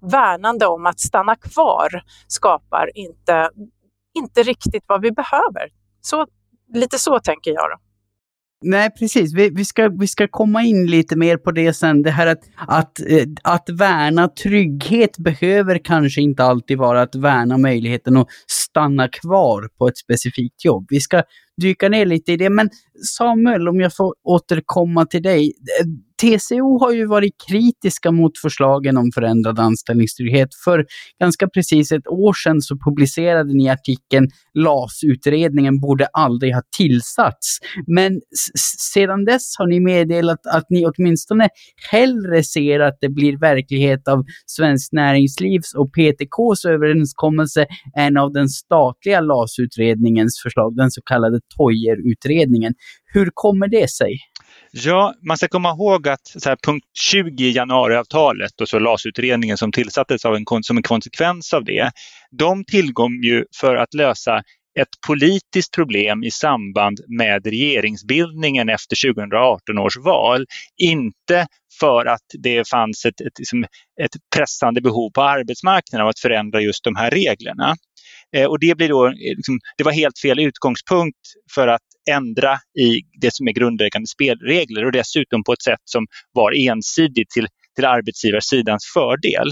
värnande 0.00 0.66
om 0.66 0.86
att 0.86 1.00
stanna 1.00 1.36
kvar 1.36 1.88
skapar 2.26 2.90
inte, 2.94 3.50
inte 4.18 4.42
riktigt 4.42 4.84
vad 4.86 5.02
vi 5.02 5.10
behöver. 5.12 5.68
Så, 6.00 6.26
lite 6.74 6.98
så 6.98 7.20
tänker 7.20 7.50
jag. 7.50 7.70
Då. 7.70 7.76
Nej, 8.62 8.90
precis. 8.90 9.34
Vi, 9.34 9.50
vi, 9.50 9.64
ska, 9.64 9.88
vi 9.88 10.06
ska 10.06 10.28
komma 10.28 10.62
in 10.62 10.86
lite 10.86 11.16
mer 11.16 11.36
på 11.36 11.50
det 11.50 11.72
sen. 11.72 12.02
Det 12.02 12.10
här 12.10 12.26
att, 12.26 12.40
att, 12.56 13.00
eh, 13.00 13.24
att 13.42 13.68
värna 13.68 14.28
trygghet 14.28 15.18
behöver 15.18 15.78
kanske 15.84 16.20
inte 16.20 16.44
alltid 16.44 16.78
vara 16.78 17.02
att 17.02 17.14
värna 17.14 17.58
möjligheten 17.58 18.16
att 18.16 18.26
stanna 18.46 19.08
kvar 19.08 19.68
på 19.78 19.88
ett 19.88 19.98
specifikt 19.98 20.64
jobb. 20.64 20.86
Vi 20.88 21.00
ska 21.00 21.22
dyka 21.60 21.88
ner 21.88 22.06
lite 22.06 22.32
i 22.32 22.36
det. 22.36 22.50
Men 22.50 22.70
Samuel, 23.16 23.68
om 23.68 23.80
jag 23.80 23.96
får 23.96 24.14
återkomma 24.24 25.06
till 25.06 25.22
dig. 25.22 25.52
TCO 26.20 26.78
har 26.78 26.92
ju 26.92 27.06
varit 27.06 27.34
kritiska 27.48 28.12
mot 28.12 28.38
förslagen 28.38 28.96
om 28.96 29.10
förändrad 29.14 29.58
anställningstrygghet. 29.58 30.48
För 30.64 30.86
ganska 31.20 31.48
precis 31.48 31.92
ett 31.92 32.08
år 32.08 32.32
sedan 32.32 32.60
så 32.60 32.78
publicerade 32.78 33.52
ni 33.54 33.70
artikeln 33.70 34.28
LAS-utredningen 34.54 35.80
borde 35.80 36.06
aldrig 36.06 36.54
ha 36.54 36.62
tillsatts. 36.76 37.58
Men 37.86 38.20
sedan 38.92 39.24
dess 39.24 39.54
har 39.58 39.66
ni 39.66 39.80
meddelat 39.80 40.46
att 40.46 40.66
ni 40.70 40.86
åtminstone 40.86 41.48
hellre 41.90 42.42
ser 42.42 42.80
att 42.80 42.98
det 43.00 43.08
blir 43.08 43.38
verklighet 43.38 44.08
av 44.08 44.24
Svenskt 44.46 44.92
Näringslivs 44.92 45.74
och 45.74 45.92
PTKs 45.92 46.64
överenskommelse 46.64 47.66
än 47.96 48.16
av 48.16 48.32
den 48.32 48.48
statliga 48.48 49.20
LAS-utredningens 49.20 50.42
förslag, 50.42 50.76
den 50.76 50.90
så 50.90 51.02
kallade 51.02 51.40
Toijer-utredningen. 51.56 52.74
Hur 53.12 53.30
kommer 53.34 53.68
det 53.68 53.90
sig? 53.90 54.18
Ja, 54.72 55.14
man 55.22 55.36
ska 55.36 55.48
komma 55.48 55.70
ihåg 55.70 56.08
att 56.08 56.26
så 56.26 56.48
här, 56.48 56.56
punkt 56.66 56.86
20 57.10 57.44
i 57.44 57.50
januariavtalet 57.50 58.60
och 58.60 58.68
så 58.68 58.78
LAS-utredningen 58.78 59.56
som 59.56 59.72
tillsattes 59.72 60.24
av 60.24 60.36
en, 60.36 60.44
som 60.62 60.76
en 60.76 60.82
konsekvens 60.82 61.52
av 61.54 61.64
det, 61.64 61.92
de 62.30 62.64
tillkom 62.64 63.12
ju 63.12 63.44
för 63.60 63.76
att 63.76 63.94
lösa 63.94 64.42
ett 64.80 64.88
politiskt 65.06 65.74
problem 65.74 66.24
i 66.24 66.30
samband 66.30 67.00
med 67.08 67.46
regeringsbildningen 67.46 68.68
efter 68.68 69.12
2018 69.14 69.78
års 69.78 69.96
val. 69.96 70.46
Inte 70.82 71.46
för 71.80 72.06
att 72.06 72.26
det 72.42 72.68
fanns 72.68 73.04
ett, 73.04 73.20
ett, 73.20 73.38
liksom, 73.38 73.64
ett 74.02 74.16
pressande 74.36 74.80
behov 74.80 75.10
på 75.10 75.22
arbetsmarknaden 75.22 76.04
av 76.04 76.08
att 76.08 76.18
förändra 76.18 76.60
just 76.60 76.84
de 76.84 76.96
här 76.96 77.10
reglerna. 77.10 77.76
Eh, 78.36 78.46
och 78.46 78.60
det, 78.60 78.76
blir 78.76 78.88
då, 78.88 79.06
eh, 79.06 79.12
liksom, 79.12 79.58
det 79.78 79.84
var 79.84 79.92
helt 79.92 80.18
fel 80.18 80.40
utgångspunkt 80.40 81.18
för 81.54 81.68
att 81.68 81.82
ändra 82.10 82.58
i 82.80 83.00
det 83.20 83.34
som 83.34 83.48
är 83.48 83.52
grundläggande 83.52 84.06
spelregler 84.06 84.84
och 84.84 84.92
dessutom 84.92 85.44
på 85.44 85.52
ett 85.52 85.62
sätt 85.62 85.80
som 85.84 86.06
var 86.32 86.52
ensidigt 86.68 87.30
till, 87.30 87.46
till 87.76 87.84
arbetsgivarsidans 87.84 88.84
fördel. 88.94 89.50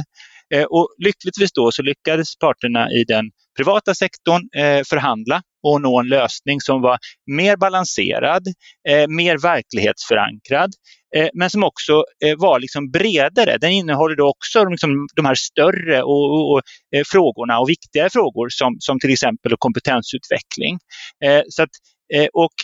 Eh, 0.54 0.64
och 0.64 0.88
lyckligtvis 0.98 1.52
då 1.52 1.72
så 1.72 1.82
lyckades 1.82 2.38
parterna 2.38 2.90
i 2.92 3.04
den 3.04 3.30
privata 3.58 3.94
sektorn 3.94 4.42
eh, 4.56 4.82
förhandla 4.84 5.42
och 5.62 5.80
nå 5.80 6.00
en 6.00 6.08
lösning 6.08 6.60
som 6.60 6.82
var 6.82 6.98
mer 7.26 7.56
balanserad, 7.56 8.42
eh, 8.88 9.08
mer 9.08 9.38
verklighetsförankrad, 9.38 10.70
eh, 11.16 11.28
men 11.34 11.50
som 11.50 11.64
också 11.64 12.04
eh, 12.24 12.36
var 12.38 12.60
liksom 12.60 12.90
bredare. 12.90 13.58
Den 13.58 13.70
innehåller 13.70 14.16
då 14.16 14.28
också 14.28 14.64
liksom 14.64 15.06
de 15.16 15.24
här 15.24 15.34
större 15.34 16.02
och, 16.02 16.24
och, 16.34 16.52
och 16.52 16.62
eh, 16.96 17.02
frågorna 17.06 17.58
och 17.58 17.68
viktigare 17.68 18.10
frågor 18.10 18.48
som, 18.50 18.76
som 18.78 19.00
till 19.00 19.12
exempel 19.12 19.52
kompetensutveckling. 19.58 20.78
Eh, 21.24 21.42
så 21.48 21.62
att, 21.62 21.74
eh, 22.14 22.28
och 22.32 22.54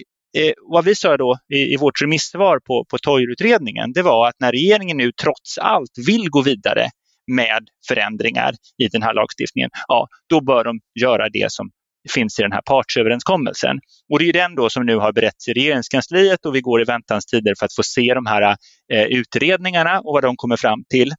vad 0.71 0.85
vi 0.85 0.95
sa 0.95 1.17
då 1.17 1.39
i, 1.55 1.59
i 1.75 1.77
vårt 1.77 2.03
remissvar 2.03 2.59
på, 2.67 2.85
på 2.91 2.99
Toijerutredningen, 2.99 3.93
det 3.93 4.03
var 4.03 4.29
att 4.29 4.35
när 4.41 4.53
regeringen 4.53 4.97
nu 4.97 5.13
trots 5.23 5.59
allt 5.59 5.93
vill 6.07 6.31
gå 6.31 6.43
vidare 6.43 6.89
med 7.26 7.69
förändringar 7.88 8.52
i 8.78 8.88
den 8.88 9.02
här 9.02 9.14
lagstiftningen, 9.14 9.71
ja, 9.88 10.09
då 10.28 10.40
bör 10.40 10.64
de 10.64 10.81
göra 11.00 11.28
det 11.28 11.52
som 11.52 11.71
finns 12.14 12.38
i 12.38 12.43
den 12.43 12.52
här 12.52 12.62
partsöverenskommelsen. 12.66 13.76
Och 14.12 14.19
det 14.19 14.28
är 14.28 14.33
den 14.33 14.54
då 14.54 14.71
som 14.71 14.87
nu 14.87 14.97
har 14.97 15.12
berätts 15.12 15.49
i 15.49 15.52
regeringskansliet 15.52 16.47
och 16.47 16.54
vi 16.54 16.61
går 16.61 16.81
i 16.81 16.85
väntans 16.85 17.26
tider 17.26 17.54
för 17.59 17.66
att 17.66 17.75
få 17.75 17.83
se 17.83 18.14
de 18.14 18.26
här 18.26 18.57
eh, 18.93 19.04
utredningarna 19.04 20.00
och 20.00 20.12
vad 20.12 20.23
de 20.23 20.37
kommer 20.37 20.57
fram 20.57 20.85
till. 20.90 21.12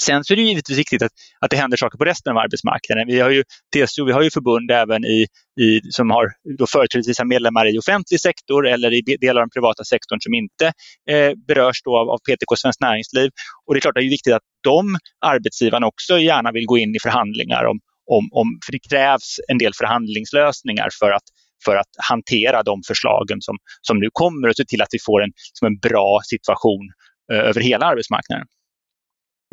Sen 0.00 0.24
så 0.24 0.34
är 0.34 0.36
det 0.36 0.42
givetvis 0.42 0.78
viktigt 0.78 1.02
att, 1.02 1.12
att 1.40 1.50
det 1.50 1.56
händer 1.56 1.76
saker 1.76 1.98
på 1.98 2.04
resten 2.04 2.32
av 2.32 2.38
arbetsmarknaden. 2.38 3.06
Vi 3.06 3.20
har 3.20 3.30
ju 3.30 3.42
TCO, 3.74 4.04
vi 4.04 4.12
har 4.12 4.22
ju 4.22 4.30
förbund 4.30 4.70
även 4.70 5.04
i, 5.04 5.26
i, 5.60 5.80
som 5.90 6.10
har 6.10 6.32
då 6.58 6.66
företrädesvis 6.66 7.20
medlemmar 7.24 7.74
i 7.74 7.78
offentlig 7.78 8.20
sektor 8.20 8.68
eller 8.68 8.92
i 8.92 9.16
delar 9.20 9.40
av 9.40 9.46
den 9.46 9.50
privata 9.50 9.84
sektorn 9.84 10.18
som 10.20 10.34
inte 10.34 10.66
eh, 11.10 11.32
berörs 11.48 11.82
då 11.84 11.98
av, 11.98 12.10
av 12.10 12.18
PTK 12.18 12.56
Svenskt 12.56 12.80
Näringsliv. 12.80 13.30
Och 13.66 13.74
det 13.74 13.78
är 13.78 13.80
klart 13.80 13.96
att 13.96 14.02
det 14.02 14.06
är 14.06 14.18
viktigt 14.18 14.34
att 14.34 14.42
de 14.64 14.96
arbetsgivarna 15.20 15.86
också 15.86 16.18
gärna 16.18 16.52
vill 16.52 16.66
gå 16.66 16.78
in 16.78 16.94
i 16.94 16.98
förhandlingar 17.02 17.64
om, 17.64 17.80
om, 18.10 18.28
om 18.32 18.58
för 18.66 18.72
det 18.72 18.78
krävs 18.90 19.40
en 19.48 19.58
del 19.58 19.72
förhandlingslösningar 19.74 20.88
för 21.00 21.10
att 21.10 21.24
för 21.64 21.76
att 21.76 21.88
hantera 22.08 22.62
de 22.62 22.82
förslagen 22.86 23.40
som, 23.40 23.56
som 23.80 23.98
nu 23.98 24.08
kommer 24.12 24.48
och 24.48 24.56
se 24.56 24.64
till 24.64 24.82
att 24.82 24.88
vi 24.92 24.98
får 25.06 25.22
en, 25.22 25.32
som 25.52 25.66
en 25.66 25.78
bra 25.78 26.20
situation 26.24 26.92
eh, 27.32 27.38
över 27.38 27.60
hela 27.60 27.86
arbetsmarknaden. 27.86 28.46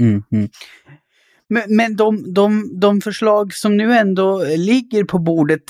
Mm, 0.02 0.24
mm. 0.32 0.50
Men, 1.54 1.76
men 1.76 1.96
de, 1.96 2.34
de, 2.34 2.80
de 2.80 3.02
förslag 3.02 3.54
som 3.54 3.78
nu 3.78 3.94
ändå 3.94 4.44
ligger 4.44 5.04
på 5.04 5.20
bordet, 5.20 5.62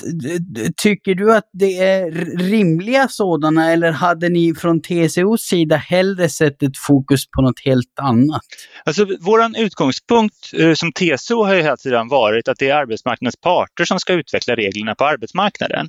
tycker 0.76 1.14
du 1.14 1.34
att 1.34 1.50
det 1.52 1.78
är 1.78 2.10
rimliga 2.38 3.08
sådana 3.08 3.72
eller 3.72 3.92
hade 3.92 4.28
ni 4.28 4.54
från 4.54 4.82
TCOs 4.82 5.42
sida 5.42 5.76
hellre 5.76 6.28
sett 6.28 6.62
ett 6.62 6.78
fokus 6.78 7.30
på 7.30 7.42
något 7.42 7.60
helt 7.64 7.98
annat? 8.00 8.42
Alltså, 8.84 9.06
Vår 9.20 9.58
utgångspunkt 9.58 10.50
eh, 10.58 10.74
som 10.74 10.92
TCO 10.92 11.44
har 11.44 11.54
ju 11.54 11.62
hela 11.62 11.76
tiden 11.76 12.08
varit 12.08 12.48
att 12.48 12.58
det 12.58 12.68
är 12.68 12.74
arbetsmarknadens 12.74 13.36
parter 13.36 13.84
som 13.84 13.98
ska 13.98 14.12
utveckla 14.12 14.56
reglerna 14.56 14.94
på 14.94 15.04
arbetsmarknaden. 15.04 15.88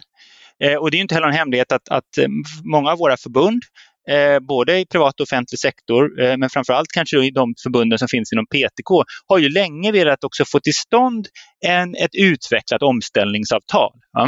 Eh, 0.63 0.75
och 0.75 0.91
det 0.91 0.97
är 0.97 1.01
inte 1.01 1.15
heller 1.15 1.27
en 1.27 1.33
hemlighet 1.33 1.71
att, 1.71 1.89
att 1.89 2.17
eh, 2.17 2.27
många 2.63 2.91
av 2.91 2.97
våra 2.97 3.17
förbund 3.17 3.63
eh, 4.09 4.39
både 4.39 4.79
i 4.79 4.85
privat 4.85 5.19
och 5.19 5.23
offentlig 5.23 5.59
sektor, 5.59 6.21
eh, 6.21 6.37
men 6.37 6.49
framförallt 6.49 6.91
kanske 6.93 7.25
i 7.25 7.31
de 7.31 7.53
förbunden 7.63 7.99
som 7.99 8.07
finns 8.07 8.33
inom 8.33 8.45
PTK, 8.45 9.03
har 9.27 9.37
ju 9.37 9.49
länge 9.49 9.91
velat 9.91 10.23
också 10.23 10.45
få 10.45 10.59
till 10.59 10.73
stånd 10.73 11.27
en, 11.65 11.95
ett 11.95 12.15
utvecklat 12.17 12.81
omställningsavtal. 12.81 13.93
Ja. 14.13 14.27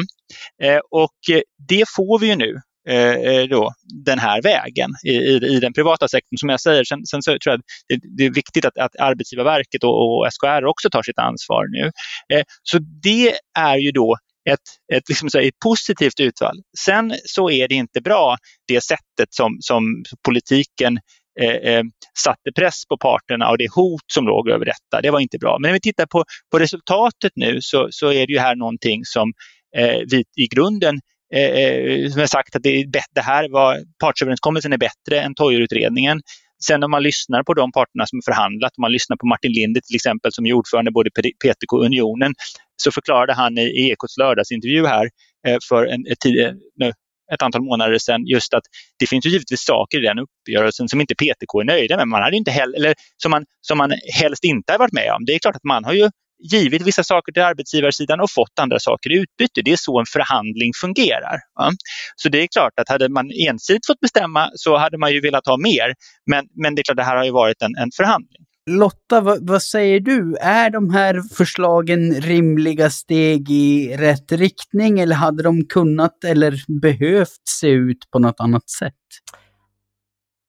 Eh, 0.63 0.79
och 0.91 1.35
eh, 1.35 1.41
det 1.67 1.85
får 1.95 2.19
vi 2.19 2.27
ju 2.27 2.35
nu 2.35 2.61
eh, 2.89 3.13
eh, 3.13 3.43
då, 3.43 3.73
den 4.05 4.19
här 4.19 4.41
vägen 4.41 4.89
i, 5.05 5.11
i, 5.11 5.35
i, 5.35 5.59
den 5.59 5.73
privata 5.73 6.07
sektorn. 6.07 6.37
Som 6.37 6.49
jag 6.49 6.61
säger, 6.61 6.83
sen, 6.83 7.05
sen 7.05 7.21
så 7.21 7.31
tror 7.31 7.39
jag 7.53 7.53
att 7.53 7.65
det, 7.87 7.99
det 8.17 8.25
är 8.25 8.33
viktigt 8.33 8.65
att, 8.65 8.77
att 8.77 8.95
Arbetsgivarverket 8.99 9.83
och, 9.83 9.89
och, 9.89 10.27
SKR 10.33 10.65
också 10.65 10.89
tar 10.89 11.03
sitt 11.03 11.19
ansvar 11.19 11.65
nu. 11.67 11.91
Eh, 12.35 12.43
så 12.63 12.77
det 13.03 13.35
är 13.59 13.77
ju 13.77 13.91
då 13.91 14.17
ett, 14.49 14.59
ett, 14.93 15.09
liksom 15.09 15.29
så 15.29 15.39
ett 15.39 15.59
positivt 15.63 16.19
utfall. 16.19 16.61
Sen 16.79 17.15
så 17.25 17.49
är 17.49 17.67
det 17.67 17.75
inte 17.75 18.01
bra 18.01 18.37
det 18.67 18.81
sättet 18.81 19.27
som, 19.29 19.57
som 19.59 20.03
politiken 20.25 20.99
eh, 21.41 21.73
eh, 21.73 21.83
satte 22.17 22.51
press 22.55 22.85
på 22.89 22.97
parterna 22.97 23.49
och 23.49 23.57
det 23.57 23.71
hot 23.71 24.03
som 24.13 24.25
låg 24.25 24.49
över 24.49 24.65
detta. 24.65 25.01
Det 25.01 25.11
var 25.11 25.19
inte 25.19 25.37
bra. 25.37 25.57
Men 25.59 25.69
när 25.69 25.73
vi 25.73 25.79
tittar 25.79 26.05
på, 26.05 26.23
på 26.51 26.59
resultatet 26.59 27.31
nu 27.35 27.61
så, 27.61 27.87
så 27.91 28.11
är 28.11 28.27
det 28.27 28.33
ju 28.33 28.39
här 28.39 28.55
någonting 28.55 29.05
som 29.05 29.33
eh, 29.77 29.99
vi 30.11 30.23
i 30.35 30.47
grunden 30.55 30.99
eh, 31.35 31.41
eh 31.41 32.09
som 32.11 32.19
jag 32.19 32.29
sagt 32.29 32.55
att 32.55 32.63
det, 32.63 32.85
det 33.15 33.21
här 33.21 33.49
var, 33.49 33.79
partsöverenskommelsen 33.99 34.73
är 34.73 34.77
bättre 34.77 35.21
än 35.21 35.35
Toijerutredningen. 35.35 36.21
Sen 36.63 36.83
om 36.83 36.91
man 36.91 37.03
lyssnar 37.03 37.43
på 37.43 37.53
de 37.53 37.71
parterna 37.71 38.05
som 38.05 38.19
förhandlat, 38.25 38.71
om 38.77 38.81
man 38.81 38.91
lyssnar 38.91 39.17
på 39.17 39.27
Martin 39.27 39.51
Linde 39.51 39.81
till 39.81 39.95
exempel 39.95 40.31
som 40.31 40.45
är 40.45 40.53
ordförande 40.53 40.91
både 40.91 41.09
PTK 41.43 41.73
och 41.73 41.85
Unionen, 41.85 42.33
så 42.75 42.91
förklarade 42.91 43.33
han 43.33 43.57
i 43.57 43.89
Ekots 43.91 44.17
lördagsintervju 44.17 44.85
här 44.85 45.09
eh, 45.47 45.57
för 45.69 45.85
en, 45.85 46.05
ett, 46.11 46.25
eh, 46.25 46.53
nu, 46.75 46.91
ett 47.33 47.41
antal 47.41 47.61
månader 47.61 47.97
sedan 47.97 48.25
just 48.25 48.53
att 48.53 48.63
det 48.99 49.07
finns 49.07 49.25
ju 49.25 49.29
givetvis 49.29 49.65
saker 49.65 49.97
i 49.97 50.01
den 50.01 50.19
uppgörelsen 50.19 50.89
som 50.89 51.01
inte 51.01 51.15
PTK 51.15 51.61
är 51.61 51.63
nöjda 51.63 51.97
med, 51.97 52.07
man 52.07 52.23
hade 52.23 52.37
inte 52.37 52.51
heller, 52.51 52.77
eller 52.77 52.93
som, 53.17 53.31
man, 53.31 53.45
som 53.61 53.77
man 53.77 53.93
helst 54.19 54.43
inte 54.43 54.71
har 54.73 54.79
varit 54.79 54.93
med 54.93 55.11
om. 55.11 55.25
Det 55.25 55.33
är 55.35 55.39
klart 55.39 55.55
att 55.55 55.63
man 55.63 55.83
har 55.83 55.93
ju 55.93 56.09
givit 56.51 56.81
vissa 56.81 57.03
saker 57.03 57.31
till 57.31 57.43
arbetsgivarsidan 57.43 58.21
och 58.21 58.31
fått 58.31 58.59
andra 58.61 58.79
saker 58.79 59.11
i 59.11 59.15
utbyte. 59.15 59.61
Det 59.61 59.71
är 59.71 59.77
så 59.77 59.99
en 59.99 60.05
förhandling 60.05 60.71
fungerar. 60.81 61.37
Va? 61.59 61.71
Så 62.15 62.29
det 62.29 62.37
är 62.37 62.47
klart 62.47 62.73
att 62.81 62.89
hade 62.89 63.09
man 63.09 63.31
ensidigt 63.49 63.85
fått 63.85 63.99
bestämma 63.99 64.49
så 64.53 64.77
hade 64.77 64.97
man 64.97 65.13
ju 65.13 65.21
velat 65.21 65.47
ha 65.47 65.57
mer. 65.57 65.93
Men, 66.31 66.45
men 66.63 66.75
det 66.75 66.81
är 66.81 66.83
klart, 66.83 66.97
det 66.97 67.03
här 67.03 67.15
har 67.15 67.25
ju 67.25 67.31
varit 67.31 67.61
en, 67.61 67.75
en 67.75 67.91
förhandling. 67.97 68.41
Lotta, 68.69 69.21
vad, 69.21 69.47
vad, 69.49 69.61
säger 69.61 69.99
du? 69.99 70.35
Är 70.35 70.69
de 70.69 70.89
här 70.89 71.21
förslagen 71.35 72.13
rimliga 72.13 72.89
steg 72.89 73.51
i 73.51 73.97
rätt 73.97 74.31
riktning 74.31 74.99
eller 74.99 75.15
hade 75.15 75.43
de 75.43 75.65
kunnat 75.65 76.23
eller 76.23 76.81
behövt 76.81 77.41
se 77.59 77.67
ut 77.67 78.11
på 78.11 78.19
något 78.19 78.39
annat 78.39 78.69
sätt? 78.69 78.93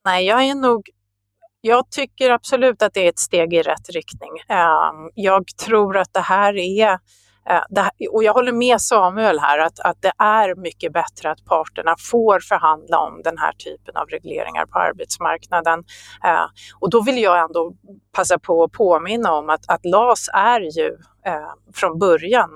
Nej, 0.04 0.26
jag 0.26 0.42
är 0.44 0.54
nog 0.54 0.82
jag 1.60 1.90
tycker 1.90 2.30
absolut 2.30 2.82
att 2.82 2.94
det 2.94 3.04
är 3.04 3.08
ett 3.08 3.18
steg 3.18 3.54
i 3.54 3.62
rätt 3.62 3.88
riktning. 3.94 4.30
Ehm, 4.48 5.10
jag 5.14 5.44
tror 5.64 5.96
att 5.96 6.12
det 6.12 6.20
här 6.20 6.56
är 6.56 6.98
Eh, 7.50 7.62
och 8.12 8.24
jag 8.24 8.32
håller 8.32 8.52
med 8.52 8.80
Samuel 8.80 9.38
här 9.38 9.58
att, 9.58 9.80
att 9.80 10.02
det 10.02 10.12
är 10.18 10.54
mycket 10.54 10.92
bättre 10.92 11.30
att 11.30 11.44
parterna 11.44 11.94
får 11.98 12.40
förhandla 12.40 12.98
om 12.98 13.20
den 13.24 13.38
här 13.38 13.52
typen 13.52 13.96
av 13.96 14.08
regleringar 14.08 14.66
på 14.66 14.78
arbetsmarknaden. 14.78 15.84
Eh, 16.24 16.46
och 16.80 16.90
då 16.90 17.02
vill 17.02 17.22
jag 17.22 17.44
ändå 17.44 17.72
passa 18.12 18.38
på 18.38 18.64
att 18.64 18.72
påminna 18.72 19.32
om 19.32 19.50
att, 19.50 19.70
att 19.70 19.84
LAS 19.84 20.28
är 20.34 20.60
ju 20.60 20.96
eh, 21.26 21.52
från 21.74 21.98
början 21.98 22.50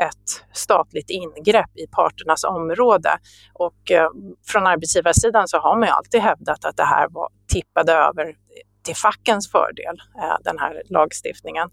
ett 0.00 0.56
statligt 0.56 1.10
ingrepp 1.10 1.76
i 1.76 1.86
parternas 1.86 2.44
område. 2.44 3.10
Och 3.54 3.90
eh, 3.90 4.10
från 4.46 4.66
arbetsgivarsidan 4.66 5.48
så 5.48 5.58
har 5.58 5.76
man 5.76 5.88
ju 5.88 5.92
alltid 5.92 6.20
hävdat 6.20 6.64
att 6.64 6.76
det 6.76 6.84
här 6.84 7.08
var, 7.10 7.28
tippade 7.52 7.92
över 7.92 8.34
till 8.82 8.96
fackens 8.96 9.50
fördel, 9.50 9.96
eh, 10.22 10.36
den 10.44 10.58
här 10.58 10.82
lagstiftningen. 10.88 11.70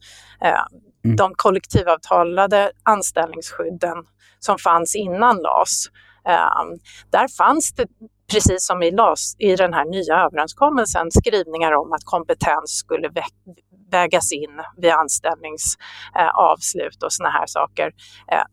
Mm. 1.07 1.15
de 1.15 1.33
kollektivavtalade 1.35 2.71
anställningsskydden 2.83 3.97
som 4.39 4.57
fanns 4.57 4.95
innan 4.95 5.37
LAS. 5.37 5.89
Um, 6.27 6.79
där 7.11 7.27
fanns 7.37 7.73
det, 7.73 7.87
precis 8.31 8.67
som 8.67 8.83
i 8.83 8.91
LAS, 8.91 9.35
i 9.39 9.55
den 9.55 9.73
här 9.73 9.85
nya 9.85 10.25
överenskommelsen, 10.25 11.11
skrivningar 11.11 11.71
om 11.71 11.93
att 11.93 12.03
kompetens 12.03 12.77
skulle 12.77 13.09
vä 13.09 13.23
vägas 13.91 14.31
in 14.31 14.61
vid 14.77 14.91
anställningsavslut 14.91 17.03
eh, 17.03 17.05
och 17.05 17.13
såna 17.13 17.29
här 17.29 17.45
saker. 17.47 17.91
Ehm, 18.31 18.47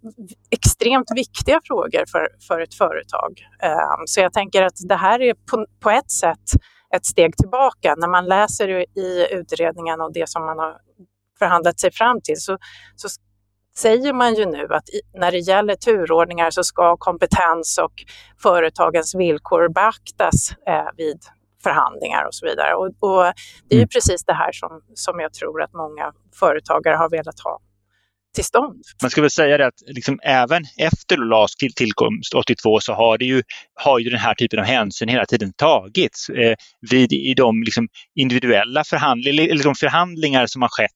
extremt 0.50 1.10
viktiga 1.14 1.60
frågor 1.64 2.04
för, 2.12 2.28
för 2.48 2.60
ett 2.60 2.74
företag. 2.74 3.32
Ehm, 3.62 4.06
så 4.06 4.20
jag 4.20 4.32
tänker 4.32 4.62
att 4.62 4.76
det 4.88 4.96
här 4.96 5.22
är 5.22 5.34
på, 5.34 5.66
på 5.80 5.90
ett 5.90 6.10
sätt 6.10 6.50
ett 6.96 7.06
steg 7.06 7.36
tillbaka. 7.36 7.94
När 7.98 8.08
man 8.08 8.26
läser 8.26 8.68
i 8.98 9.26
utredningen 9.30 10.00
och 10.00 10.12
det 10.12 10.28
som 10.28 10.46
man 10.46 10.58
har 10.58 10.76
förhandlat 11.38 11.80
sig 11.80 11.92
fram 11.92 12.20
till 12.20 12.40
så, 12.40 12.58
så 12.96 13.08
säger 13.76 14.12
man 14.12 14.34
ju 14.34 14.46
nu 14.46 14.66
att 14.70 14.84
när 15.14 15.30
det 15.32 15.38
gäller 15.38 15.74
turordningar 15.74 16.50
så 16.50 16.64
ska 16.64 16.96
kompetens 16.96 17.78
och 17.78 17.92
företagens 18.42 19.14
villkor 19.14 19.68
beaktas 19.68 20.50
eh, 20.66 20.88
vid 20.96 21.18
förhandlingar 21.62 22.24
och 22.24 22.34
så 22.34 22.46
vidare. 22.46 22.74
Och, 22.74 22.86
och 22.86 23.24
det 23.68 23.74
är 23.74 23.78
ju 23.78 23.78
mm. 23.78 23.88
precis 23.88 24.24
det 24.24 24.34
här 24.34 24.52
som, 24.52 24.80
som 24.94 25.20
jag 25.20 25.32
tror 25.32 25.62
att 25.62 25.72
många 25.72 26.12
företagare 26.40 26.96
har 26.96 27.10
velat 27.10 27.40
ha 27.40 27.60
till 28.34 28.44
stånd. 28.44 28.82
Man 29.02 29.10
ska 29.10 29.20
väl 29.20 29.30
säga 29.30 29.58
det 29.58 29.66
att 29.66 29.82
liksom 29.86 30.18
även 30.22 30.62
efter 30.78 31.16
LAS 31.16 31.54
tillkomst 31.76 32.34
82 32.34 32.80
så 32.80 32.92
har, 32.92 33.18
det 33.18 33.24
ju, 33.24 33.42
har 33.74 33.98
ju 33.98 34.10
den 34.10 34.18
här 34.18 34.34
typen 34.34 34.58
av 34.58 34.64
hänsyn 34.64 35.08
hela 35.08 35.26
tiden 35.26 35.52
tagits 35.56 36.28
eh, 36.28 36.54
vid 36.90 37.12
i 37.12 37.34
de 37.36 37.62
liksom, 37.62 37.88
individuella 38.14 38.84
förhandlingar, 38.84 39.44
eller 39.44 39.64
de 39.64 39.74
förhandlingar 39.74 40.46
som 40.46 40.62
har 40.62 40.68
skett 40.68 40.90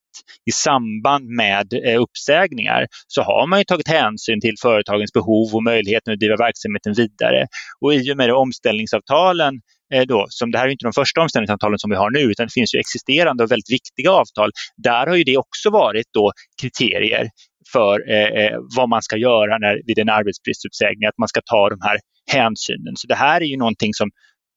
i 0.49 0.51
samband 0.51 1.25
med 1.25 1.73
eh, 1.73 2.01
uppsägningar 2.01 2.87
så 3.07 3.21
har 3.21 3.47
man 3.47 3.59
ju 3.59 3.65
tagit 3.65 3.87
hänsyn 3.87 4.41
till 4.41 4.55
företagens 4.61 5.13
behov 5.13 5.55
och 5.55 5.63
möjligheten 5.63 6.13
att 6.13 6.19
driva 6.19 6.35
verksamheten 6.35 6.93
vidare. 6.93 7.47
Och 7.81 7.93
i 7.93 8.13
och 8.13 8.17
med 8.17 8.31
omställningsavtalen 8.31 9.53
Eh, 9.93 10.01
då, 10.01 10.25
som 10.29 10.51
det 10.51 10.57
här 10.57 10.67
är 10.67 10.71
inte 10.71 10.85
de 10.85 10.93
första 10.93 11.21
omställningsavtalen 11.21 11.79
som 11.79 11.89
vi 11.89 11.95
har 11.95 12.11
nu, 12.11 12.19
utan 12.19 12.45
det 12.45 12.53
finns 12.53 12.75
ju 12.75 12.79
existerande 12.79 13.43
och 13.43 13.51
väldigt 13.51 13.71
viktiga 13.71 14.11
avtal. 14.11 14.51
Där 14.77 15.07
har 15.07 15.15
ju 15.15 15.23
det 15.23 15.37
också 15.37 15.69
varit 15.69 16.07
då 16.13 16.31
kriterier 16.61 17.29
för 17.73 18.11
eh, 18.11 18.43
eh 18.43 18.57
vad 18.77 18.89
man 18.89 19.01
ska 19.01 19.17
göra 19.17 19.57
när, 19.57 19.81
vid 19.85 19.99
en 19.99 20.09
arbetsbristuppsägning, 20.09 21.05
att 21.07 21.17
man 21.17 21.27
ska 21.27 21.41
ta 21.45 21.69
de 21.69 21.79
här 21.81 21.97
hänsynen. 22.31 22.93
Så 22.95 23.07
det 23.07 23.15
här 23.15 23.41
är 23.41 23.45
ju 23.45 23.57
någonting 23.57 23.93
som, 23.93 24.09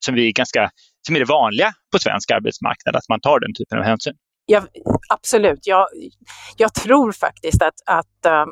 som, 0.04 0.14
vi 0.14 0.28
är 0.28 0.32
ganska, 0.32 0.70
som 1.06 1.16
är 1.16 1.20
det 1.20 1.24
vanliga 1.24 1.72
på 1.92 1.98
svensk 1.98 2.30
arbetsmarknad, 2.30 2.96
att 2.96 3.08
man 3.08 3.20
tar 3.20 3.40
den 3.40 3.54
typen 3.54 3.78
av 3.78 3.84
hänsyn. 3.84 4.14
Ja, 4.46 4.62
absolut. 5.08 5.66
Jag, 5.66 5.86
jag 6.56 6.74
tror 6.74 7.12
faktiskt 7.12 7.62
att, 7.62 7.74
att 7.86 8.32
um, 8.42 8.48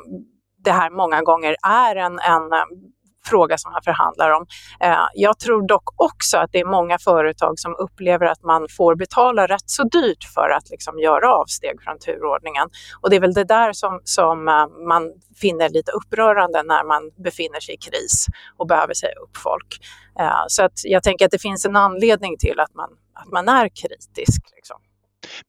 det 0.63 0.71
här 0.71 0.89
många 0.89 1.21
gånger 1.21 1.55
är 1.67 1.95
en, 1.95 2.19
en 2.19 2.43
fråga 3.25 3.57
som 3.57 3.71
man 3.71 3.81
förhandlar 3.81 4.29
om. 4.31 4.45
Eh, 4.79 5.05
jag 5.13 5.39
tror 5.39 5.67
dock 5.67 6.01
också 6.01 6.37
att 6.37 6.51
det 6.51 6.59
är 6.59 6.65
många 6.65 6.97
företag 6.99 7.59
som 7.59 7.75
upplever 7.75 8.25
att 8.25 8.43
man 8.43 8.67
får 8.77 8.95
betala 8.95 9.47
rätt 9.47 9.69
så 9.69 9.83
dyrt 9.83 10.23
för 10.33 10.49
att 10.49 10.69
liksom 10.69 10.99
göra 10.99 11.33
avsteg 11.33 11.81
från 11.81 11.99
turordningen. 11.99 12.69
Och 13.01 13.09
det 13.09 13.15
är 13.15 13.19
väl 13.19 13.33
det 13.33 13.43
där 13.43 13.73
som, 13.73 14.01
som 14.03 14.47
eh, 14.47 14.67
man 14.87 15.13
finner 15.41 15.69
lite 15.69 15.91
upprörande 15.91 16.63
när 16.63 16.83
man 16.83 17.11
befinner 17.23 17.59
sig 17.59 17.75
i 17.75 17.77
kris 17.77 18.25
och 18.57 18.67
behöver 18.67 18.93
säga 18.93 19.15
upp 19.23 19.37
folk. 19.37 19.79
Eh, 20.19 20.43
så 20.47 20.63
att 20.63 20.79
jag 20.83 21.03
tänker 21.03 21.25
att 21.25 21.31
det 21.31 21.41
finns 21.41 21.65
en 21.65 21.75
anledning 21.75 22.37
till 22.37 22.59
att 22.59 22.73
man, 22.75 22.89
att 23.13 23.31
man 23.31 23.47
är 23.47 23.69
kritisk. 23.69 24.41
Liksom. 24.55 24.77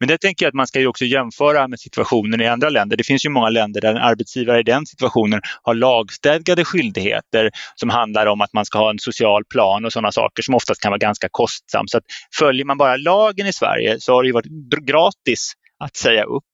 Men 0.00 0.08
det 0.08 0.18
tänker 0.18 0.44
jag 0.44 0.48
att 0.48 0.54
man 0.54 0.66
ska 0.66 0.80
ju 0.80 0.86
också 0.86 1.04
jämföra 1.04 1.68
med 1.68 1.80
situationen 1.80 2.40
i 2.40 2.46
andra 2.46 2.68
länder. 2.68 2.96
Det 2.96 3.04
finns 3.04 3.24
ju 3.24 3.28
många 3.30 3.48
länder 3.48 3.80
där 3.80 3.90
en 3.90 3.96
arbetsgivare 3.96 4.60
i 4.60 4.62
den 4.62 4.86
situationen 4.86 5.40
har 5.62 5.74
lagstadgade 5.74 6.64
skyldigheter 6.64 7.50
som 7.74 7.90
handlar 7.90 8.26
om 8.26 8.40
att 8.40 8.52
man 8.52 8.64
ska 8.64 8.78
ha 8.78 8.90
en 8.90 8.98
social 8.98 9.44
plan 9.44 9.84
och 9.84 9.92
sådana 9.92 10.12
saker 10.12 10.42
som 10.42 10.54
oftast 10.54 10.80
kan 10.80 10.90
vara 10.90 10.98
ganska 10.98 11.28
kostsamt. 11.30 11.90
Så 11.90 11.98
att 11.98 12.04
följer 12.38 12.64
man 12.64 12.78
bara 12.78 12.96
lagen 12.96 13.46
i 13.46 13.52
Sverige 13.52 13.96
så 14.00 14.12
har 14.12 14.22
det 14.22 14.26
ju 14.26 14.32
varit 14.32 14.86
gratis 14.86 15.52
att 15.84 15.96
säga 15.96 16.24
upp. 16.24 16.52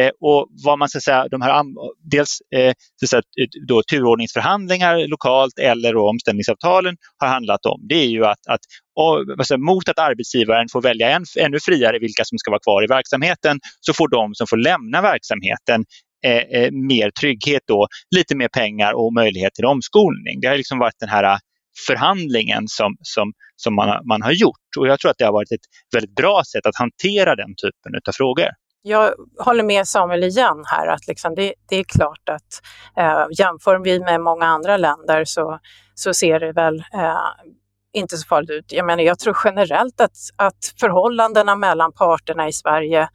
Eh, 0.00 0.10
och 0.20 0.48
vad 0.64 0.78
man 0.78 0.88
ska 0.88 1.00
säga, 1.00 1.28
de 1.28 1.42
här, 1.42 1.64
dels 2.10 2.38
eh, 2.54 2.72
så 3.00 3.06
säga, 3.06 3.22
då, 3.68 3.82
turordningsförhandlingar 3.82 5.08
lokalt 5.08 5.58
eller 5.58 5.92
då 5.92 6.08
omställningsavtalen 6.08 6.96
har 7.16 7.28
handlat 7.28 7.66
om, 7.66 7.80
det 7.88 7.94
är 7.94 8.08
ju 8.08 8.24
att, 8.24 8.46
att 8.48 8.60
och, 8.96 9.38
alltså, 9.38 9.56
mot 9.58 9.88
att 9.88 9.98
arbetsgivaren 9.98 10.66
får 10.72 10.82
välja 10.82 11.10
än, 11.10 11.24
ännu 11.40 11.58
friare 11.60 11.98
vilka 11.98 12.24
som 12.24 12.38
ska 12.38 12.50
vara 12.50 12.60
kvar 12.60 12.84
i 12.84 12.86
verksamheten 12.86 13.60
så 13.80 13.92
får 13.92 14.08
de 14.08 14.34
som 14.34 14.46
får 14.46 14.56
lämna 14.56 15.02
verksamheten 15.02 15.84
eh, 16.24 16.36
eh 16.36 16.70
mer 16.72 17.10
trygghet 17.10 17.62
då, 17.66 17.86
lite 18.16 18.36
mer 18.36 18.48
pengar 18.48 18.92
och 18.92 19.14
möjlighet 19.14 19.54
till 19.54 19.64
omskolning. 19.64 20.40
Det 20.40 20.48
har 20.48 20.56
liksom 20.56 20.78
varit 20.78 20.98
den 21.00 21.08
här 21.08 21.38
förhandlingen 21.86 22.64
som, 22.68 22.96
som, 23.02 23.32
som 23.56 23.74
man, 23.74 24.06
man 24.08 24.22
har 24.22 24.32
gjort 24.32 24.66
och 24.78 24.88
jag 24.88 25.00
tror 25.00 25.10
att 25.10 25.18
det 25.18 25.24
har 25.24 25.32
varit 25.32 25.52
ett 25.52 25.66
väldigt 25.94 26.14
bra 26.14 26.42
sätt 26.52 26.66
att 26.66 26.76
hantera 26.76 27.36
den 27.36 27.54
typen 27.62 28.00
av 28.08 28.12
frågor 28.12 28.48
jag 28.86 29.14
håller 29.38 29.64
med 29.64 29.88
Samuel 29.88 30.24
igen 30.24 30.64
här 30.66 30.86
att 30.86 31.06
liksom 31.06 31.34
det, 31.34 31.54
det, 31.68 31.76
är 31.76 31.84
klart 31.84 32.28
att 32.28 32.62
eh, 32.96 33.26
jämför 33.38 33.78
vi 33.78 34.00
med 34.00 34.20
många 34.20 34.46
andra 34.46 34.76
länder 34.76 35.24
så, 35.24 35.58
så 35.94 36.14
ser 36.14 36.40
det 36.40 36.52
väl 36.52 36.78
eh, 36.94 37.16
inte 37.92 38.16
så 38.16 38.26
farligt 38.26 38.50
ut. 38.50 38.72
Jag 38.72 38.86
menar, 38.86 39.02
jag 39.02 39.18
tror 39.18 39.36
generellt 39.44 40.00
att, 40.00 40.16
att 40.36 40.74
förhållandena 40.80 41.56
mellan 41.56 41.92
parterna 41.92 42.48
i 42.48 42.52
Sverige 42.52 43.08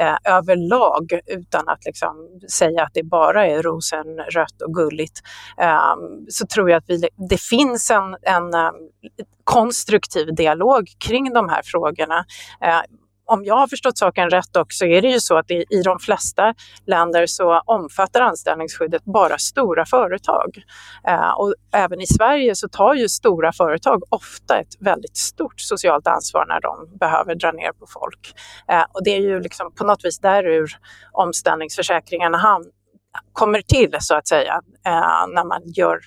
eh, 0.00 0.16
överlag, 0.24 1.20
utan 1.26 1.68
att 1.68 1.84
liksom 1.84 2.40
säga 2.50 2.82
att 2.82 2.94
det 2.94 3.02
bara 3.02 3.46
är 3.46 3.62
rosenrött 3.62 4.62
och 4.62 4.74
gulligt, 4.74 5.20
eh, 5.60 5.94
så 6.28 6.46
tror 6.46 6.70
jag 6.70 6.78
att 6.78 6.88
vi, 6.88 7.08
det 7.28 7.40
finns 7.40 7.90
en, 7.90 8.16
en 8.22 8.54
eh, 8.54 8.70
konstruktiv 9.44 10.34
dialog 10.34 10.88
kring 11.06 11.32
de 11.32 11.48
här 11.48 11.62
frågorna. 11.64 12.24
Eh, 12.60 12.80
om 13.26 13.44
jag 13.44 13.54
har 13.54 13.66
förstått 13.66 13.98
saken 13.98 14.30
rätt 14.30 14.56
också 14.56 14.84
är 14.84 15.02
det 15.02 15.08
ju 15.08 15.20
så 15.20 15.38
att 15.38 15.50
i, 15.50 15.64
i 15.70 15.82
de 15.82 15.98
flesta 15.98 16.54
länder 16.86 17.26
så 17.26 17.62
omfattar 17.66 18.20
anställningsskyddet 18.20 19.04
bara 19.04 19.38
stora 19.38 19.86
företag. 19.86 20.62
Eh, 21.08 21.30
och 21.30 21.54
även 21.74 22.00
i 22.00 22.06
Sverige 22.06 22.54
så 22.54 22.68
tar 22.68 22.94
ju 22.94 23.08
stora 23.08 23.52
företag 23.52 24.02
ofta 24.08 24.60
ett 24.60 24.76
väldigt 24.80 25.16
stort 25.16 25.60
socialt 25.60 26.06
ansvar 26.06 26.46
när 26.48 26.60
de 26.60 26.98
behöver 26.98 27.34
dra 27.34 27.52
ner 27.52 27.72
på 27.72 27.86
folk. 27.86 28.34
Eh, 28.68 28.84
och 28.92 29.04
det 29.04 29.10
är 29.10 29.20
ju 29.20 29.40
liksom 29.40 29.74
på 29.74 29.84
något 29.84 30.04
vis 30.04 30.18
därur 30.18 30.70
omställningsförsäkringarna 31.12 32.60
kommer 33.32 33.62
till 33.62 33.96
så 34.00 34.14
att 34.14 34.28
säga, 34.28 34.60
eh, 34.86 35.26
när 35.34 35.44
man 35.44 35.62
gör 35.64 36.00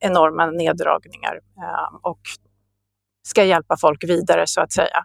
enorma 0.00 0.46
neddragningar 0.46 1.34
eh, 1.34 1.98
och 2.02 2.20
ska 3.26 3.44
hjälpa 3.44 3.76
folk 3.80 4.04
vidare 4.04 4.46
så 4.46 4.60
att 4.60 4.72
säga. 4.72 5.04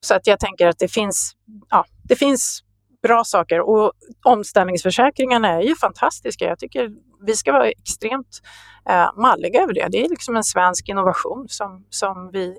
Så 0.00 0.14
att 0.14 0.26
jag 0.26 0.40
tänker 0.40 0.68
att 0.68 0.78
det 0.78 0.88
finns, 0.88 1.32
ja, 1.70 1.84
det 2.04 2.16
finns 2.16 2.62
bra 3.02 3.24
saker 3.24 3.60
och 3.60 3.92
omställningsförsäkringarna 4.24 5.48
är 5.48 5.60
ju 5.60 5.76
fantastiska. 5.76 6.44
Jag 6.44 6.58
tycker 6.58 6.90
vi 7.26 7.36
ska 7.36 7.52
vara 7.52 7.70
extremt 7.70 8.40
eh, 8.88 9.10
malliga 9.16 9.62
över 9.62 9.74
det. 9.74 9.88
Det 9.90 10.04
är 10.04 10.08
liksom 10.08 10.36
en 10.36 10.44
svensk 10.44 10.88
innovation 10.88 11.46
som, 11.48 11.86
som 11.90 12.30
vi 12.32 12.58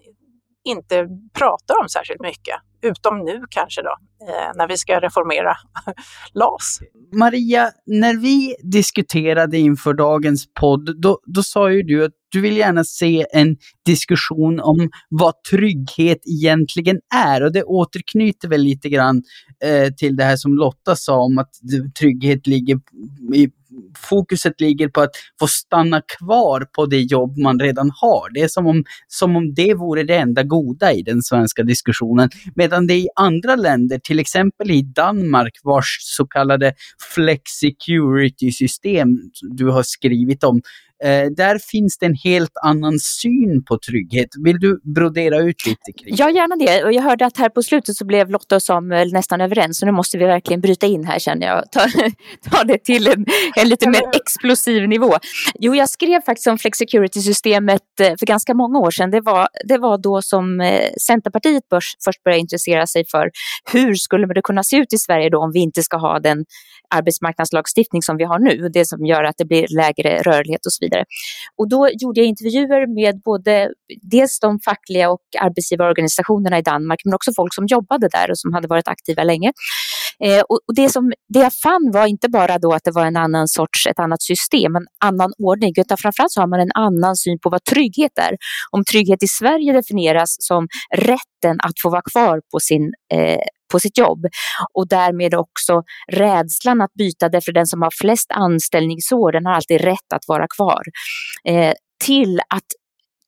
inte 0.64 1.08
pratar 1.34 1.82
om 1.82 1.90
särskilt 1.90 2.22
mycket. 2.22 2.56
Utom 2.82 3.20
nu 3.26 3.44
kanske 3.50 3.82
då, 3.82 3.96
eh, 4.28 4.52
när 4.56 4.68
vi 4.68 4.78
ska 4.78 5.00
reformera 5.00 5.54
LAS. 6.34 6.80
Maria, 7.14 7.72
när 7.86 8.18
vi 8.18 8.56
diskuterade 8.64 9.58
inför 9.58 9.94
dagens 9.94 10.46
podd, 10.60 11.02
då, 11.02 11.20
då 11.26 11.44
sa 11.44 11.72
ju 11.72 11.84
du 11.84 12.06
att 12.06 12.12
du 12.32 12.42
vill 12.42 12.58
gärna 12.58 12.84
se 12.84 13.26
en 13.34 13.58
diskussion 13.86 14.60
om 14.60 14.90
vad 15.10 15.44
trygghet 15.44 16.18
egentligen 16.26 17.00
är. 17.16 17.44
Och 17.44 17.52
det 17.52 17.64
återknyter 17.64 18.48
väl 18.48 18.62
lite 18.62 18.90
grann 18.90 19.24
eh, 19.64 19.94
till 19.94 20.16
det 20.16 20.24
här 20.24 20.36
som 20.36 20.54
Lotta 20.54 20.96
sa 20.96 21.18
om 21.18 21.38
att 21.38 21.50
trygghet 22.00 22.48
ligger 22.48 22.80
i 23.34 23.50
fokuset 23.98 24.62
ligger 24.62 24.90
på 24.90 25.02
att 25.02 25.12
få 25.40 25.48
stanna 25.48 26.02
kvar 26.02 26.68
på 26.76 26.86
det 26.86 27.02
jobb 27.02 27.38
man 27.38 27.60
redan 27.60 27.92
har. 27.96 28.34
Det 28.34 28.42
är 28.42 28.48
som 28.48 28.68
om, 28.68 28.84
som 29.08 29.36
om 29.36 29.54
det 29.54 29.74
vore 29.74 30.04
det 30.04 30.16
enda 30.16 30.44
goda 30.44 30.94
i 30.94 31.02
den 31.02 31.22
svenska 31.22 31.64
diskussionen. 31.64 32.30
Medan 32.56 32.88
det 32.88 32.94
i 32.94 33.08
andra 33.16 33.56
länder, 33.56 34.00
till 34.00 34.20
exempel 34.20 34.72
i 34.72 34.82
Danmark, 34.82 35.60
vars 35.64 35.98
så 36.02 36.26
kallade 36.26 36.74
flexicurity-system 37.16 39.08
du 39.42 39.70
har 39.70 39.84
skrivit 39.84 40.44
om, 40.44 40.62
Eh, 40.91 40.91
Eh, 41.04 41.26
där 41.38 41.60
finns 41.72 41.98
det 41.98 42.06
en 42.06 42.16
helt 42.24 42.52
annan 42.64 43.00
syn 43.00 43.64
på 43.66 43.78
trygghet. 43.90 44.30
Vill 44.44 44.60
du 44.60 44.82
brodera 44.96 45.38
ut 45.40 45.66
lite 45.66 45.92
kring 45.98 46.16
Ja, 46.18 46.30
gärna 46.30 46.56
det. 46.56 46.84
Och 46.84 46.94
jag 46.94 47.02
hörde 47.02 47.26
att 47.26 47.38
här 47.38 47.50
på 47.50 47.64
slutet 47.64 47.96
så 47.96 48.06
blev 48.06 48.30
Lotta 48.30 48.56
och 48.56 48.64
Samuel 48.64 49.14
nästan 49.14 49.42
överens, 49.42 49.80
så 49.80 49.86
nu 49.86 49.92
måste 49.92 50.18
vi 50.18 50.26
verkligen 50.26 50.62
bryta 50.62 50.86
in 50.86 51.06
här 51.06 51.20
känner 51.20 51.48
jag. 51.48 51.72
Ta, 51.72 51.88
ta 52.52 52.64
det 52.64 52.84
till 52.84 53.08
en, 53.08 53.26
en 53.56 53.70
lite 53.70 53.90
mer 53.90 54.02
explosiv 54.14 54.88
nivå. 54.88 55.14
Jo, 55.60 55.76
jag 55.76 55.90
skrev 55.90 56.22
faktiskt 56.22 56.48
om 56.48 56.58
flexicurity-systemet 56.58 57.82
eh, 58.00 58.14
för 58.20 58.26
ganska 58.26 58.54
många 58.54 58.80
år 58.80 58.92
sedan. 58.92 59.12
Det 59.12 59.22
var, 59.22 59.48
det 59.68 59.78
var 59.78 59.98
då 59.98 60.22
som 60.22 60.62
eh, 60.62 60.90
Centerpartiet 61.02 61.70
börs, 61.70 61.96
först 62.06 62.24
började 62.24 62.40
intressera 62.40 62.88
sig 62.88 63.04
för 63.12 63.32
hur 63.74 63.94
skulle 63.96 64.28
det 64.28 64.42
kunna 64.42 64.64
se 64.64 64.78
ut 64.78 64.94
i 64.94 64.98
Sverige 64.98 65.30
då 65.30 65.40
om 65.40 65.52
vi 65.54 65.60
inte 65.60 65.84
ska 65.84 65.98
ha 65.98 66.20
den 66.20 66.46
arbetsmarknadslagstiftning 66.96 68.02
som 68.02 68.18
vi 68.18 68.24
har 68.24 68.40
nu, 68.40 68.70
det 68.70 68.86
som 68.86 69.06
gör 69.06 69.24
att 69.24 69.38
det 69.38 69.46
blir 69.46 69.66
lägre 69.76 70.22
rörlighet 70.22 70.66
och 70.66 70.74
så 70.74 70.86
vidare. 70.86 70.91
Och 71.58 71.70
då 71.70 71.90
gjorde 72.02 72.20
jag 72.20 72.28
intervjuer 72.28 72.88
med 73.02 73.22
både 73.22 73.70
dels 74.02 74.40
de 74.40 74.60
fackliga 74.60 75.10
och 75.12 75.22
arbetsgivarorganisationerna 75.40 76.60
i 76.60 76.62
Danmark, 76.62 77.00
men 77.06 77.14
också 77.14 77.32
folk 77.36 77.54
som 77.54 77.66
jobbade 77.66 78.08
där 78.12 78.32
och 78.32 78.40
som 78.40 78.54
hade 78.54 78.68
varit 78.68 78.88
aktiva 78.88 79.24
länge. 79.24 79.52
Eh, 80.24 80.42
och 80.50 80.76
det, 80.76 80.90
som, 80.90 81.12
det 81.34 81.40
jag 81.40 81.54
fann 81.54 81.92
var 81.94 82.06
inte 82.08 82.30
bara 82.30 82.58
då 82.58 82.74
att 82.74 82.84
det 82.84 82.92
var 82.92 83.06
en 83.06 83.18
annan 83.18 83.48
sorts, 83.48 83.88
ett 83.88 84.00
annat 84.00 84.22
system, 84.22 84.76
en 84.76 84.88
annan 85.06 85.34
ordning, 85.38 85.74
utan 85.78 85.98
framförallt 85.98 86.32
så 86.32 86.42
har 86.42 86.48
man 86.48 86.60
en 86.60 86.72
annan 86.76 87.16
syn 87.16 87.40
på 87.40 87.50
vad 87.50 87.64
trygghet 87.64 88.18
är. 88.18 88.38
Om 88.72 88.84
trygghet 88.84 89.24
i 89.24 89.28
Sverige 89.28 89.74
definieras 89.74 90.36
som 90.40 90.68
rätten 90.96 91.58
att 91.64 91.82
få 91.82 91.90
vara 91.90 92.02
kvar 92.12 92.42
på 92.52 92.60
sin 92.60 92.94
eh, 93.14 93.42
på 93.72 93.80
sitt 93.80 93.98
jobb 93.98 94.26
och 94.74 94.88
därmed 94.88 95.36
också 95.36 95.84
rädslan 96.12 96.82
att 96.82 96.94
byta 96.94 97.30
därför 97.30 97.52
den 97.52 97.68
som 97.68 97.82
har 97.82 97.92
flest 98.02 98.32
anställningsår 98.32 99.32
den 99.32 99.46
har 99.46 99.54
alltid 99.54 99.82
rätt 99.82 100.14
att 100.14 100.28
vara 100.28 100.48
kvar. 100.58 100.84
Eh, 101.48 101.74
till 102.06 102.40
att 102.40 102.66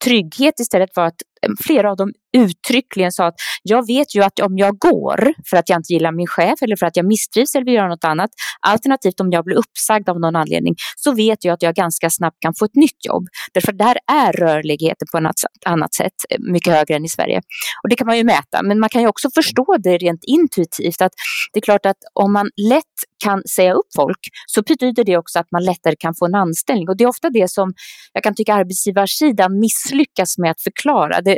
trygghet 0.04 0.60
istället 0.60 0.90
var 0.96 1.06
att 1.06 1.22
flera 1.66 1.90
av 1.90 1.96
dem 1.96 2.12
uttryckligen 2.36 3.12
sa 3.12 3.26
att 3.26 3.34
jag 3.62 3.86
vet 3.86 4.14
ju 4.14 4.22
att 4.22 4.40
om 4.40 4.58
jag 4.58 4.78
går 4.78 5.32
för 5.50 5.56
att 5.56 5.68
jag 5.68 5.78
inte 5.78 5.92
gillar 5.92 6.12
min 6.12 6.26
chef 6.26 6.62
eller 6.62 6.76
för 6.76 6.86
att 6.86 6.96
jag 6.96 7.06
misstrivs 7.06 7.54
eller 7.54 7.64
vill 7.64 7.74
göra 7.74 7.88
något 7.88 8.04
annat, 8.04 8.30
alternativt 8.60 9.20
om 9.20 9.30
jag 9.30 9.44
blir 9.44 9.56
uppsagd 9.56 10.08
av 10.08 10.20
någon 10.20 10.36
anledning, 10.36 10.74
så 10.96 11.14
vet 11.14 11.44
jag 11.44 11.54
att 11.54 11.62
jag 11.62 11.74
ganska 11.74 12.10
snabbt 12.10 12.36
kan 12.40 12.54
få 12.58 12.64
ett 12.64 12.74
nytt 12.74 13.06
jobb. 13.06 13.26
Därför 13.54 13.72
där 13.72 13.98
är 14.12 14.32
rörligheten 14.32 15.08
på 15.12 15.18
ett 15.18 15.24
annat 15.66 15.94
sätt 15.94 16.12
eh, 16.30 16.38
mycket 16.52 16.72
högre 16.72 16.94
än 16.94 17.04
i 17.04 17.08
Sverige. 17.08 17.40
Och 17.82 17.88
det 17.88 17.96
kan 17.96 18.06
man 18.06 18.16
ju 18.16 18.24
mäta, 18.24 18.62
men 18.62 18.80
man 18.80 18.88
kan 18.88 19.02
ju 19.02 19.08
också 19.08 19.28
förstå 19.34 19.76
det 19.82 19.98
rent 19.98 20.24
intuitivt 20.24 21.02
att 21.02 21.12
det 21.52 21.58
är 21.58 21.62
klart 21.62 21.86
att 21.86 21.98
om 22.14 22.32
man 22.32 22.50
lätt 22.70 22.84
kan 23.24 23.42
säga 23.56 23.72
upp 23.72 23.86
folk 23.96 24.18
så 24.46 24.62
betyder 24.62 25.04
det 25.04 25.16
också 25.16 25.38
att 25.38 25.50
man 25.52 25.64
lättare 25.64 25.96
kan 25.98 26.14
få 26.18 26.26
en 26.26 26.34
anställning. 26.34 26.88
Och 26.88 26.96
det 26.96 27.04
är 27.04 27.08
ofta 27.08 27.30
det 27.30 27.50
som 27.50 27.72
jag 28.12 28.22
kan 28.22 28.34
tycka 28.34 28.54
arbetsgivarsidan 28.54 29.60
misslyckas 29.60 30.38
med 30.38 30.50
att 30.50 30.62
förklara. 30.62 31.20
Det, 31.20 31.33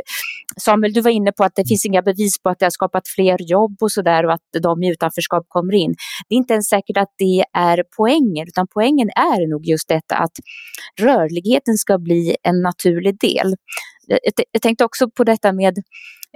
Samuel, 0.57 0.93
du 0.93 1.01
var 1.01 1.11
inne 1.11 1.31
på 1.31 1.43
att 1.43 1.55
det 1.55 1.67
finns 1.67 1.85
inga 1.85 2.01
bevis 2.01 2.41
på 2.43 2.49
att 2.49 2.59
det 2.59 2.65
har 2.65 2.71
skapat 2.71 3.07
fler 3.15 3.37
jobb 3.41 3.77
och 3.81 3.91
sådär 3.91 4.25
och 4.25 4.33
att 4.33 4.63
de 4.63 4.83
i 4.83 4.91
utanförskap 4.91 5.45
kommer 5.47 5.73
in. 5.73 5.95
Det 6.29 6.35
är 6.35 6.37
inte 6.37 6.53
ens 6.53 6.67
säkert 6.67 6.97
att 6.97 7.13
det 7.17 7.43
är 7.53 7.83
poängen, 7.97 8.47
utan 8.47 8.67
poängen 8.73 9.09
är 9.09 9.49
nog 9.49 9.65
just 9.65 9.87
detta 9.87 10.15
att 10.15 10.31
rörligheten 10.99 11.77
ska 11.77 11.97
bli 11.97 12.35
en 12.43 12.61
naturlig 12.61 13.19
del. 13.19 13.55
Jag, 14.07 14.19
jag 14.51 14.61
tänkte 14.61 14.85
också 14.85 15.09
på 15.09 15.23
detta 15.23 15.53
med 15.53 15.77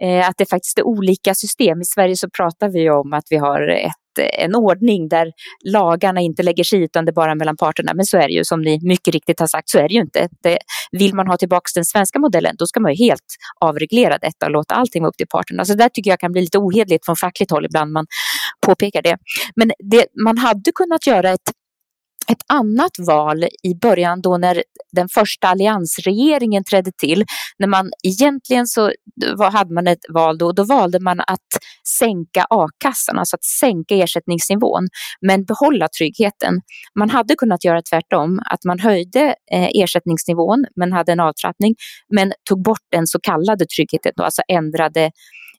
eh, 0.01 0.29
att 0.29 0.37
det 0.37 0.49
faktiskt 0.49 0.79
är 0.79 0.83
olika 0.83 1.35
system. 1.35 1.81
I 1.81 1.85
Sverige 1.85 2.15
så 2.15 2.29
pratar 2.29 2.69
vi 2.69 2.89
om 2.89 3.13
att 3.13 3.25
vi 3.29 3.37
har 3.37 3.67
ett 3.67 3.95
en 4.19 4.55
ordning 4.55 5.09
där 5.09 5.31
lagarna 5.65 6.21
inte 6.21 6.43
lägger 6.43 6.63
sig 6.63 6.83
utan 6.83 7.05
det 7.05 7.11
är 7.11 7.13
bara 7.13 7.35
mellan 7.35 7.57
parterna. 7.57 7.93
Men 7.93 8.05
så 8.05 8.17
är 8.17 8.27
det 8.27 8.33
ju, 8.33 8.43
som 8.43 8.61
ni 8.61 8.79
mycket 8.81 9.13
riktigt 9.13 9.39
har 9.39 9.47
sagt, 9.47 9.69
så 9.69 9.77
är 9.77 9.87
det 9.87 9.93
ju 9.93 10.01
inte. 10.01 10.29
Det, 10.43 10.57
vill 10.91 11.15
man 11.15 11.27
ha 11.27 11.37
tillbaka 11.37 11.63
den 11.75 11.85
svenska 11.85 12.19
modellen, 12.19 12.55
då 12.57 12.65
ska 12.67 12.79
man 12.79 12.93
ju 12.93 13.05
helt 13.05 13.25
avreglera 13.61 14.17
detta 14.17 14.45
och 14.45 14.51
låta 14.51 14.75
allting 14.75 15.01
vara 15.01 15.09
upp 15.09 15.17
till 15.17 15.27
parterna. 15.27 15.65
Så 15.65 15.73
där 15.73 15.89
tycker 15.89 16.09
jag 16.09 16.19
kan 16.19 16.31
bli 16.31 16.41
lite 16.41 16.57
ohederligt 16.57 17.05
från 17.05 17.15
fackligt 17.15 17.51
håll 17.51 17.65
ibland 17.65 17.91
man 17.91 18.05
påpekar 18.65 19.01
det. 19.01 19.17
Men 19.55 19.71
det, 19.79 20.05
man 20.23 20.37
hade 20.37 20.71
kunnat 20.75 21.07
göra 21.07 21.29
ett 21.29 21.51
ett 22.31 22.43
annat 22.47 22.91
val 23.07 23.43
i 23.43 23.75
början 23.81 24.21
då 24.21 24.37
när 24.37 24.63
den 24.91 25.09
första 25.09 25.47
alliansregeringen 25.47 26.63
trädde 26.63 26.91
till. 26.91 27.25
När 27.59 27.67
man 27.67 27.91
egentligen 28.03 28.67
så 28.67 28.91
hade 29.53 29.73
man 29.73 29.87
ett 29.87 30.05
val 30.09 30.37
då, 30.37 30.51
då 30.51 30.63
valde 30.63 30.99
man 30.99 31.19
att 31.19 31.49
sänka 31.99 32.45
a-kassan, 32.49 33.19
alltså 33.19 33.35
att 33.35 33.43
sänka 33.43 33.95
ersättningsnivån, 33.95 34.87
men 35.21 35.45
behålla 35.45 35.87
tryggheten. 35.97 36.61
Man 36.99 37.09
hade 37.09 37.35
kunnat 37.35 37.63
göra 37.63 37.81
tvärtom, 37.81 38.39
att 38.51 38.63
man 38.63 38.79
höjde 38.79 39.35
eh, 39.51 39.69
ersättningsnivån 39.73 40.65
men 40.75 40.93
hade 40.93 41.11
en 41.11 41.19
avtrappning, 41.19 41.75
men 42.15 42.33
tog 42.49 42.63
bort 42.63 42.85
den 42.91 43.07
så 43.07 43.19
kallade 43.19 43.65
tryggheten, 43.65 44.11
då, 44.15 44.23
alltså 44.23 44.41
ändrade 44.47 45.11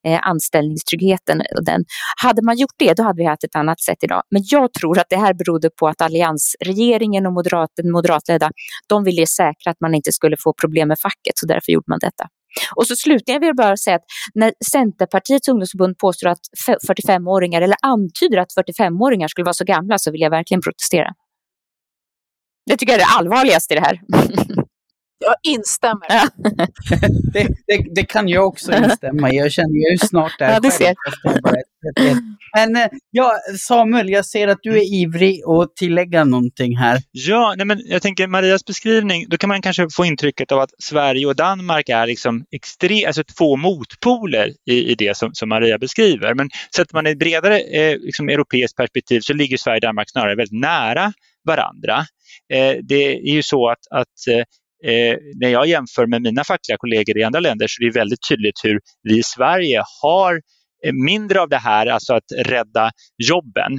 eh, 0.07 0.21
anställningstryggheten. 0.23 1.43
Den. 1.63 1.85
Hade 2.23 2.43
man 2.43 2.57
gjort 2.57 2.75
det, 2.79 2.95
då 2.95 3.03
hade 3.03 3.23
vi 3.23 3.25
haft 3.25 3.45
ett 3.45 3.57
annat 3.57 3.81
sätt 3.81 3.99
idag. 4.01 4.23
Men 4.31 4.43
jag 4.45 4.73
tror 4.73 4.99
att 4.99 5.07
det 5.11 5.17
här 5.17 5.35
berodde 5.35 5.71
på 5.71 5.89
att 5.89 6.03
alliansregeringen 6.03 7.27
och 7.27 7.33
moderat, 7.33 7.71
den 7.77 7.93
moderatledda, 7.93 8.51
de 8.89 9.05
ville 9.05 9.27
säkra 9.27 9.71
att 9.71 9.81
man 9.81 9.95
inte 9.95 10.13
skulle 10.13 10.37
få 10.39 10.55
problem 10.61 10.89
med 10.89 10.99
facket, 10.99 11.39
så 11.39 11.47
därför 11.47 11.73
gjorde 11.73 11.87
man 11.89 11.99
detta. 11.99 12.25
Och 12.77 12.87
så 12.87 12.97
slutligen 12.97 13.41
vill 13.41 13.47
jag 13.47 13.57
bara 13.57 13.77
säga 13.77 13.97
att 13.97 14.05
när 14.35 14.53
Centerpartiets 14.71 15.49
ungdomsförbund 15.49 15.99
påstår 15.99 16.29
att 16.29 16.39
45-åringar, 16.89 17.63
eller 17.63 17.77
antyder 17.83 18.39
att 18.39 18.49
45-åringar 18.59 19.29
skulle 19.29 19.45
vara 19.45 19.55
så 19.55 19.65
gamla, 19.65 19.99
så 19.99 20.11
vill 20.11 20.21
jag 20.21 20.31
verkligen 20.31 20.61
protestera. 20.61 21.09
Det 22.67 22.77
tycker 22.77 22.93
jag 22.93 23.01
är 23.01 23.05
det 23.05 23.19
allvarligaste 23.19 23.75
i 23.75 23.77
det 23.77 23.83
här. 23.83 24.01
Jag 25.23 25.35
instämmer. 25.43 26.09
det, 27.33 27.49
det, 27.67 27.95
det, 27.95 28.05
kan 28.05 28.29
jag 28.29 28.47
också 28.47 28.73
instämma 28.73 29.31
i. 29.31 29.37
Jag 29.37 29.53
känner 29.53 29.93
ju 29.93 29.99
snart 29.99 30.39
där 30.39 30.53
ja, 30.53 30.61
du 30.61 30.71
ser. 30.71 30.95
Men 32.57 32.77
eh, 32.77 32.89
ja, 33.11 33.33
Samuel, 33.59 34.11
jag 34.11 34.27
ser 34.27 34.49
att 34.49 34.59
du 34.63 34.77
är 34.77 34.95
ivrig 34.95 35.41
att 35.45 35.77
tillägga 35.77 36.25
någonting 36.25 36.77
här. 36.77 37.01
Ja, 37.13 37.55
nej 37.57 37.67
men 37.67 37.83
jag 37.85 38.03
tänker 38.03 38.27
Marias 38.27 38.65
beskrivning, 38.65 39.29
då 39.29 39.37
kan 39.37 39.49
man 39.49 39.63
kanske 39.63 39.89
få 39.97 40.05
intrycket 40.05 40.53
av 40.53 40.61
att 40.61 40.71
Sverige 40.83 41.27
och 41.27 41.37
Danmark 41.37 41.89
är 41.89 42.07
liksom 42.07 42.45
extre, 42.51 43.07
alltså 43.07 43.25
två 43.25 43.57
motpoler 43.57 44.53
i, 44.71 44.91
i 44.93 44.95
det 44.95 45.17
som, 45.17 45.35
som 45.35 45.49
Maria 45.49 45.79
beskriver. 45.79 46.35
Men 46.35 46.51
sätter 46.77 46.95
man 46.95 47.07
ett 47.07 47.19
bredare 47.19 47.61
eh, 47.61 47.99
liksom 47.99 48.29
europeiskt 48.29 48.77
perspektiv 48.77 49.21
så 49.21 49.33
ligger 49.33 49.57
Sverige 49.57 49.77
och 49.77 49.83
Danmark 49.83 50.11
snarare 50.11 50.35
väldigt 50.35 50.61
nära 50.61 51.13
varandra. 51.45 51.99
Eh, 52.53 52.77
det 52.83 53.15
är 53.15 53.35
ju 53.35 53.43
så 53.43 53.69
att, 53.69 53.87
att 53.91 54.47
eh, 54.85 55.17
när 55.41 55.49
jag 55.49 55.67
jämför 55.67 56.07
med 56.07 56.23
mina 56.23 56.45
fackliga 56.45 56.77
kollegor 56.77 57.19
i 57.19 57.23
andra 57.23 57.41
länder 57.41 57.67
så 57.69 57.83
är 57.83 57.87
det 57.87 57.99
väldigt 57.99 58.29
tydligt 58.29 58.61
hur 58.65 58.81
vi 59.03 59.19
i 59.19 59.23
Sverige 59.23 59.83
har 60.03 60.35
eh, 60.85 60.93
mindre 60.93 61.41
av 61.41 61.49
det 61.49 61.59
här, 61.59 61.87
alltså 61.87 62.15
att 62.15 62.47
rädda 62.47 62.91
jobben, 63.29 63.73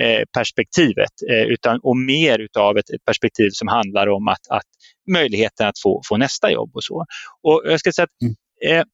eh, 0.00 0.22
perspektivet 0.36 1.12
eh, 1.30 1.42
utan, 1.42 1.80
och 1.82 1.96
mer 1.96 2.38
utav 2.38 2.78
ett, 2.78 2.90
ett, 2.90 3.04
perspektiv 3.04 3.48
som 3.52 3.68
handlar 3.68 4.06
om 4.06 4.28
att, 4.28 4.48
att 4.50 4.68
möjligheten 5.12 5.68
att 5.68 5.78
få, 5.82 6.00
få 6.08 6.16
nästa 6.16 6.50
jobb 6.50 6.70
och 6.74 6.84
så. 6.84 7.04
Och 7.42 7.62
jag 7.64 7.80
ska 7.80 7.92
säga 7.92 8.04
att, 8.04 8.22
mm 8.22 8.84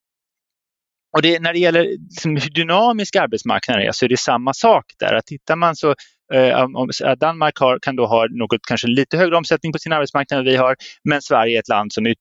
och 1.17 1.23
det, 1.23 1.43
när 1.43 1.53
det 1.53 1.59
gäller 1.59 1.85
liksom, 1.85 2.31
hur 2.31 2.51
dynamisk 2.51 3.17
arbetsmarknaden 3.17 3.87
är 3.87 3.93
så 3.93 4.05
är 4.05 4.09
det 4.09 4.19
samma 4.19 4.55
sak 4.55 4.85
där. 4.99 5.15
Att 5.15 5.27
tittar 5.27 5.57
man 5.57 5.71
eh, 5.71 5.75
så 5.75 5.95
Eh, 6.35 7.13
Danmark 7.21 7.59
har, 7.59 7.79
kan 7.83 7.97
då 7.97 8.07
ha 8.07 8.27
något 8.31 8.61
kanske 8.69 8.87
lite 8.87 9.17
högre 9.17 9.37
omsättning 9.37 9.73
på 9.73 9.79
sin 9.79 9.93
arbetsmarknad 9.93 10.41
än 10.41 10.47
vi 10.47 10.57
har, 10.57 10.77
men 11.05 11.23
Sverige 11.23 11.59
är 11.59 11.61
ett 11.61 11.69
land 11.69 11.93
som 11.93 12.07
eh, 12.07 12.13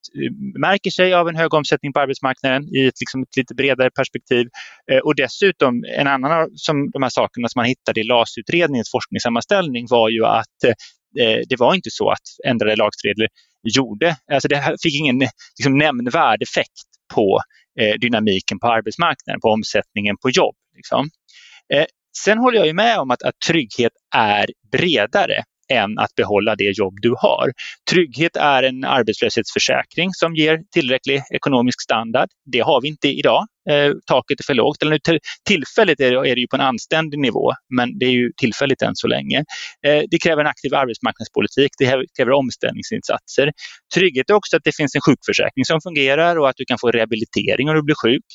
märker 0.60 0.92
sig 0.92 1.14
av 1.14 1.30
en 1.30 1.36
hög 1.36 1.54
omsättning 1.54 1.94
på 1.94 2.00
arbetsmarknaden 2.00 2.64
i 2.76 2.86
ett, 2.86 3.00
liksom, 3.00 3.22
ett 3.22 3.38
lite 3.38 3.56
bredare 3.56 3.90
perspektiv. 3.92 4.48
Eh, 4.92 4.98
och 4.98 5.16
dessutom, 5.16 5.84
en 5.98 6.08
annan 6.08 6.32
av 6.32 6.48
som, 6.56 6.92
de 6.92 7.04
här 7.04 7.10
sakerna 7.10 7.48
som 7.50 7.60
man 7.60 7.66
hittade 7.66 8.02
i 8.02 8.04
LAS-utredningens 8.04 8.92
forskningssammanställning 8.92 9.86
var 9.90 10.10
ju 10.10 10.26
att 10.26 10.64
eh, 10.66 10.70
eh 11.26 11.40
det 11.50 11.60
var 11.60 11.76
inte 11.76 11.90
så 11.92 12.10
att 12.10 12.28
ändrade 12.48 12.76
lagregler 12.76 13.28
gjorde, 13.64 14.16
alltså 14.34 14.48
det 14.48 14.76
fick 14.84 15.00
ingen 15.00 15.20
liksom, 15.60 15.78
nämnvärd 15.78 16.42
effekt 16.42 16.82
på 17.14 17.40
Eh, 17.80 17.94
dynamiken 18.00 18.60
på 18.60 18.68
arbetsmarknaden, 18.68 19.42
på 19.42 19.48
omsättningen 19.50 20.18
på 20.18 20.30
jobb. 20.30 20.56
Liksom. 20.76 21.10
Eh, 21.74 21.86
sen 22.24 22.38
håller 22.38 22.66
jag 22.66 22.76
med 22.76 23.00
om 23.00 23.12
att, 23.12 23.24
att 23.24 23.40
trygghet 23.48 23.94
är 24.16 24.46
bredare 24.72 25.44
än 25.70 26.00
att 26.00 26.16
behålla 26.16 26.56
det 26.56 26.78
jobb 26.78 26.94
du 27.02 27.16
har. 27.18 27.52
Trygghet 27.92 28.36
är 28.36 28.64
en 28.64 28.84
arbetslöshetsförsäkring 28.84 30.14
som 30.14 30.36
ger 30.36 30.62
tillräcklig 30.72 31.22
ekonomisk 31.34 31.82
standard. 31.82 32.30
Det 32.46 32.60
har 32.60 32.82
vi 32.82 32.88
inte 32.88 33.08
idag. 33.08 33.48
Eh, 33.70 33.92
taket 34.06 34.40
är 34.40 34.44
för 34.44 34.54
lågt. 34.54 34.82
Eller 34.82 34.92
nu, 34.92 35.20
tillfälligt 35.48 36.00
är 36.00 36.12
det, 36.12 36.30
är 36.30 36.36
det 36.36 36.42
ju 36.42 36.48
på 36.48 36.56
en 36.56 36.62
anständig 36.62 37.20
nivå, 37.20 37.52
men 37.78 38.00
det 38.00 38.06
är 38.06 38.12
ju 38.12 38.32
tillfälligt 38.38 38.82
än 38.82 38.96
så 38.96 39.08
länge. 39.08 39.38
Eh, 39.88 40.04
det 40.12 40.18
kräver 40.24 40.42
en 40.42 40.48
aktiv 40.48 40.76
arbetsmarknadspolitik, 40.76 41.72
det 41.78 41.86
kräver 42.18 42.32
omställningsinsatser. 42.32 43.52
Trygghet 43.96 44.30
är 44.30 44.34
också 44.34 44.58
att 44.58 44.64
det 44.64 44.76
finns 44.76 44.96
en 44.96 45.02
sjukförsäkring 45.02 45.66
som 45.66 45.82
fungerar 45.82 46.36
och 46.40 46.50
att 46.50 46.56
du 46.58 46.66
kan 46.66 46.78
få 46.82 46.92
rehabilitering 46.92 47.70
om 47.70 47.76
du 47.76 47.84
blir 47.84 47.96
sjuk. 47.96 48.26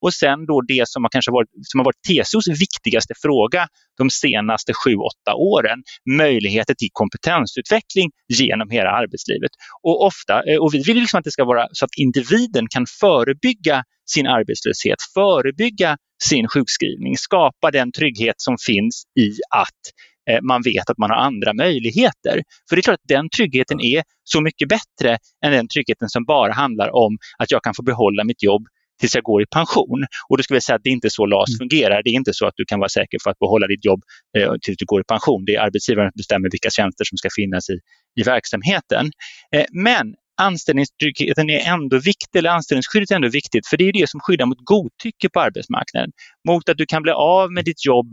Och 0.00 0.14
sen 0.14 0.46
då 0.46 0.60
det 0.60 0.88
som 0.88 1.04
har, 1.04 1.10
kanske 1.10 1.32
varit, 1.32 1.48
som 1.62 1.80
har 1.80 1.84
varit 1.84 2.02
TCOs 2.08 2.48
viktigaste 2.60 3.14
fråga 3.22 3.68
de 3.98 4.10
senaste 4.10 4.72
sju, 4.74 4.94
åtta 4.94 5.34
åren, 5.34 5.78
möjligheter 6.10 6.74
till 6.74 6.88
kompetensutveckling 6.92 8.10
genom 8.28 8.70
hela 8.70 8.90
arbetslivet. 8.90 9.50
Och, 9.82 10.04
ofta, 10.04 10.42
eh, 10.50 10.58
och 10.58 10.74
vi 10.74 10.82
vill 10.82 10.96
liksom 10.96 11.18
att 11.18 11.24
det 11.24 11.30
ska 11.30 11.44
vara 11.44 11.68
så 11.72 11.84
att 11.84 11.96
individen 11.96 12.66
kan 12.70 12.86
förebygga 13.00 13.84
sin 14.10 14.26
arbetslöshet, 14.26 14.98
förebygga 15.14 15.96
sin 16.22 16.48
sjukskrivning, 16.48 17.16
skapa 17.16 17.70
den 17.70 17.92
trygghet 17.92 18.34
som 18.36 18.56
finns 18.66 19.04
i 19.18 19.28
att 19.50 19.82
eh, 20.30 20.42
man 20.42 20.62
vet 20.62 20.90
att 20.90 20.98
man 20.98 21.10
har 21.10 21.16
andra 21.16 21.54
möjligheter. 21.54 22.42
För 22.68 22.76
det 22.76 22.80
är 22.80 22.82
klart 22.82 22.94
att 22.94 23.08
den 23.08 23.28
tryggheten 23.36 23.80
är 23.80 24.02
så 24.24 24.40
mycket 24.40 24.68
bättre 24.68 25.18
än 25.44 25.52
den 25.52 25.68
tryggheten 25.68 26.08
som 26.08 26.24
bara 26.24 26.52
handlar 26.52 26.94
om 26.94 27.18
att 27.38 27.50
jag 27.50 27.62
kan 27.62 27.74
få 27.74 27.82
behålla 27.82 28.24
mitt 28.24 28.42
jobb 28.42 28.66
tills 29.00 29.14
jag 29.14 29.24
går 29.24 29.42
i 29.42 29.46
pension. 29.46 30.06
Och 30.28 30.36
då 30.36 30.42
ska 30.42 30.54
vi 30.54 30.60
säga 30.60 30.76
att 30.76 30.82
det 30.84 30.90
är 30.90 30.92
inte 30.92 31.10
så 31.10 31.26
LAS 31.26 31.48
mm. 31.48 31.58
fungerar. 31.58 32.02
Det 32.04 32.10
är 32.10 32.14
inte 32.14 32.34
så 32.34 32.46
att 32.46 32.54
du 32.56 32.64
kan 32.64 32.78
vara 32.78 32.88
säker 32.88 33.18
på 33.24 33.30
att 33.30 33.38
behålla 33.38 33.66
ditt 33.66 33.84
jobb 33.84 34.00
eh, 34.38 34.52
tills 34.62 34.76
du 34.78 34.84
går 34.86 35.00
i 35.00 35.04
pension. 35.04 35.44
Det 35.44 35.54
är 35.54 35.60
arbetsgivaren 35.60 36.10
som 36.12 36.18
bestämmer 36.18 36.48
vilka 36.50 36.70
tjänster 36.70 37.04
som 37.04 37.18
ska 37.18 37.28
finnas 37.36 37.70
i, 37.70 37.76
i 38.20 38.22
verksamheten. 38.22 39.10
Eh, 39.54 39.64
men 39.72 40.14
anställningstryggheten 40.42 41.50
är 41.50 41.72
ändå 41.74 41.98
viktig, 41.98 42.38
eller 42.38 42.50
anställningsskyddet 42.50 43.10
är 43.10 43.16
ändå 43.16 43.28
viktigt, 43.28 43.66
för 43.66 43.76
det 43.76 43.88
är 43.88 43.92
det 43.92 44.10
som 44.10 44.20
skyddar 44.20 44.46
mot 44.46 44.64
godtycke 44.64 45.28
på 45.28 45.40
arbetsmarknaden. 45.40 46.10
Mot 46.48 46.68
att 46.68 46.76
du 46.76 46.86
kan 46.86 47.02
bli 47.02 47.12
av 47.12 47.52
med 47.52 47.64
ditt 47.64 47.86
jobb 47.86 48.06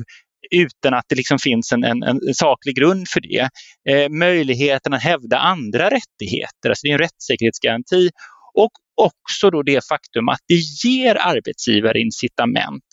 utan 0.52 0.94
att 0.94 1.06
det 1.10 1.16
liksom 1.16 1.40
finns 1.40 1.72
en, 1.72 1.84
en, 1.84 2.04
en 2.04 2.20
saklig 2.34 2.76
grund 2.76 3.08
för 3.08 3.22
det. 3.22 3.50
Eh, 3.90 4.10
möjligheten 4.10 4.94
att 4.94 5.04
hävda 5.04 5.38
andra 5.38 5.86
rättigheter, 5.86 6.70
alltså 6.70 6.82
det 6.84 6.90
är 6.90 6.94
en 6.94 7.00
rättssäkerhetsgaranti 7.00 8.10
och 8.54 8.72
också 8.96 9.50
då 9.50 9.64
det 9.64 9.88
faktum 9.88 10.30
att 10.30 10.40
det 10.48 10.86
ger 10.86 11.16
arbetsgivare 11.16 12.00
incitament 12.00 12.84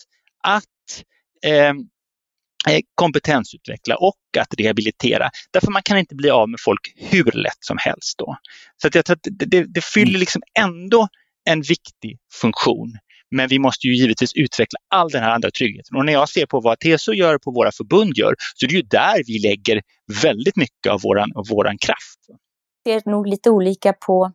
att 0.43 0.63
eh, 1.45 1.73
eh, 2.69 2.79
kompetensutveckla 2.95 3.95
och 3.95 4.17
att 4.39 4.53
rehabilitera. 4.59 5.29
Därför 5.53 5.71
man 5.71 5.83
kan 5.83 5.97
inte 5.97 6.15
bli 6.15 6.29
av 6.29 6.49
med 6.49 6.59
folk 6.59 6.93
hur 6.95 7.31
lätt 7.31 7.59
som 7.59 7.77
helst. 7.79 8.17
Då. 8.17 8.37
Så 8.81 8.87
att 8.87 8.95
jag 8.95 9.05
tror 9.05 9.15
att 9.15 9.27
det, 9.39 9.45
det, 9.45 9.65
det 9.73 9.83
fyller 9.83 10.19
liksom 10.19 10.41
ändå 10.59 11.07
en 11.49 11.61
viktig 11.61 12.17
funktion. 12.41 12.97
Men 13.35 13.47
vi 13.47 13.59
måste 13.59 13.87
ju 13.87 13.95
givetvis 13.95 14.33
utveckla 14.35 14.79
all 14.89 15.09
den 15.09 15.23
här 15.23 15.31
andra 15.31 15.51
tryggheten. 15.51 15.97
Och 15.97 16.05
när 16.05 16.13
jag 16.13 16.29
ser 16.29 16.45
på 16.45 16.59
vad 16.59 16.79
TSO 16.79 17.13
gör 17.13 17.35
och 17.35 17.41
på 17.41 17.51
våra 17.51 17.71
förbund 17.71 18.17
gör 18.17 18.35
så 18.55 18.65
är 18.65 18.69
det 18.69 18.75
ju 18.75 18.81
där 18.81 19.23
vi 19.27 19.39
lägger 19.39 19.81
väldigt 20.23 20.55
mycket 20.55 20.91
av 20.91 21.01
våran, 21.01 21.31
av 21.35 21.47
våran 21.47 21.77
kraft. 21.77 22.19
Det 22.83 22.91
är 22.91 23.09
nog 23.09 23.27
lite 23.27 23.49
olika 23.49 23.93
på 23.93 24.31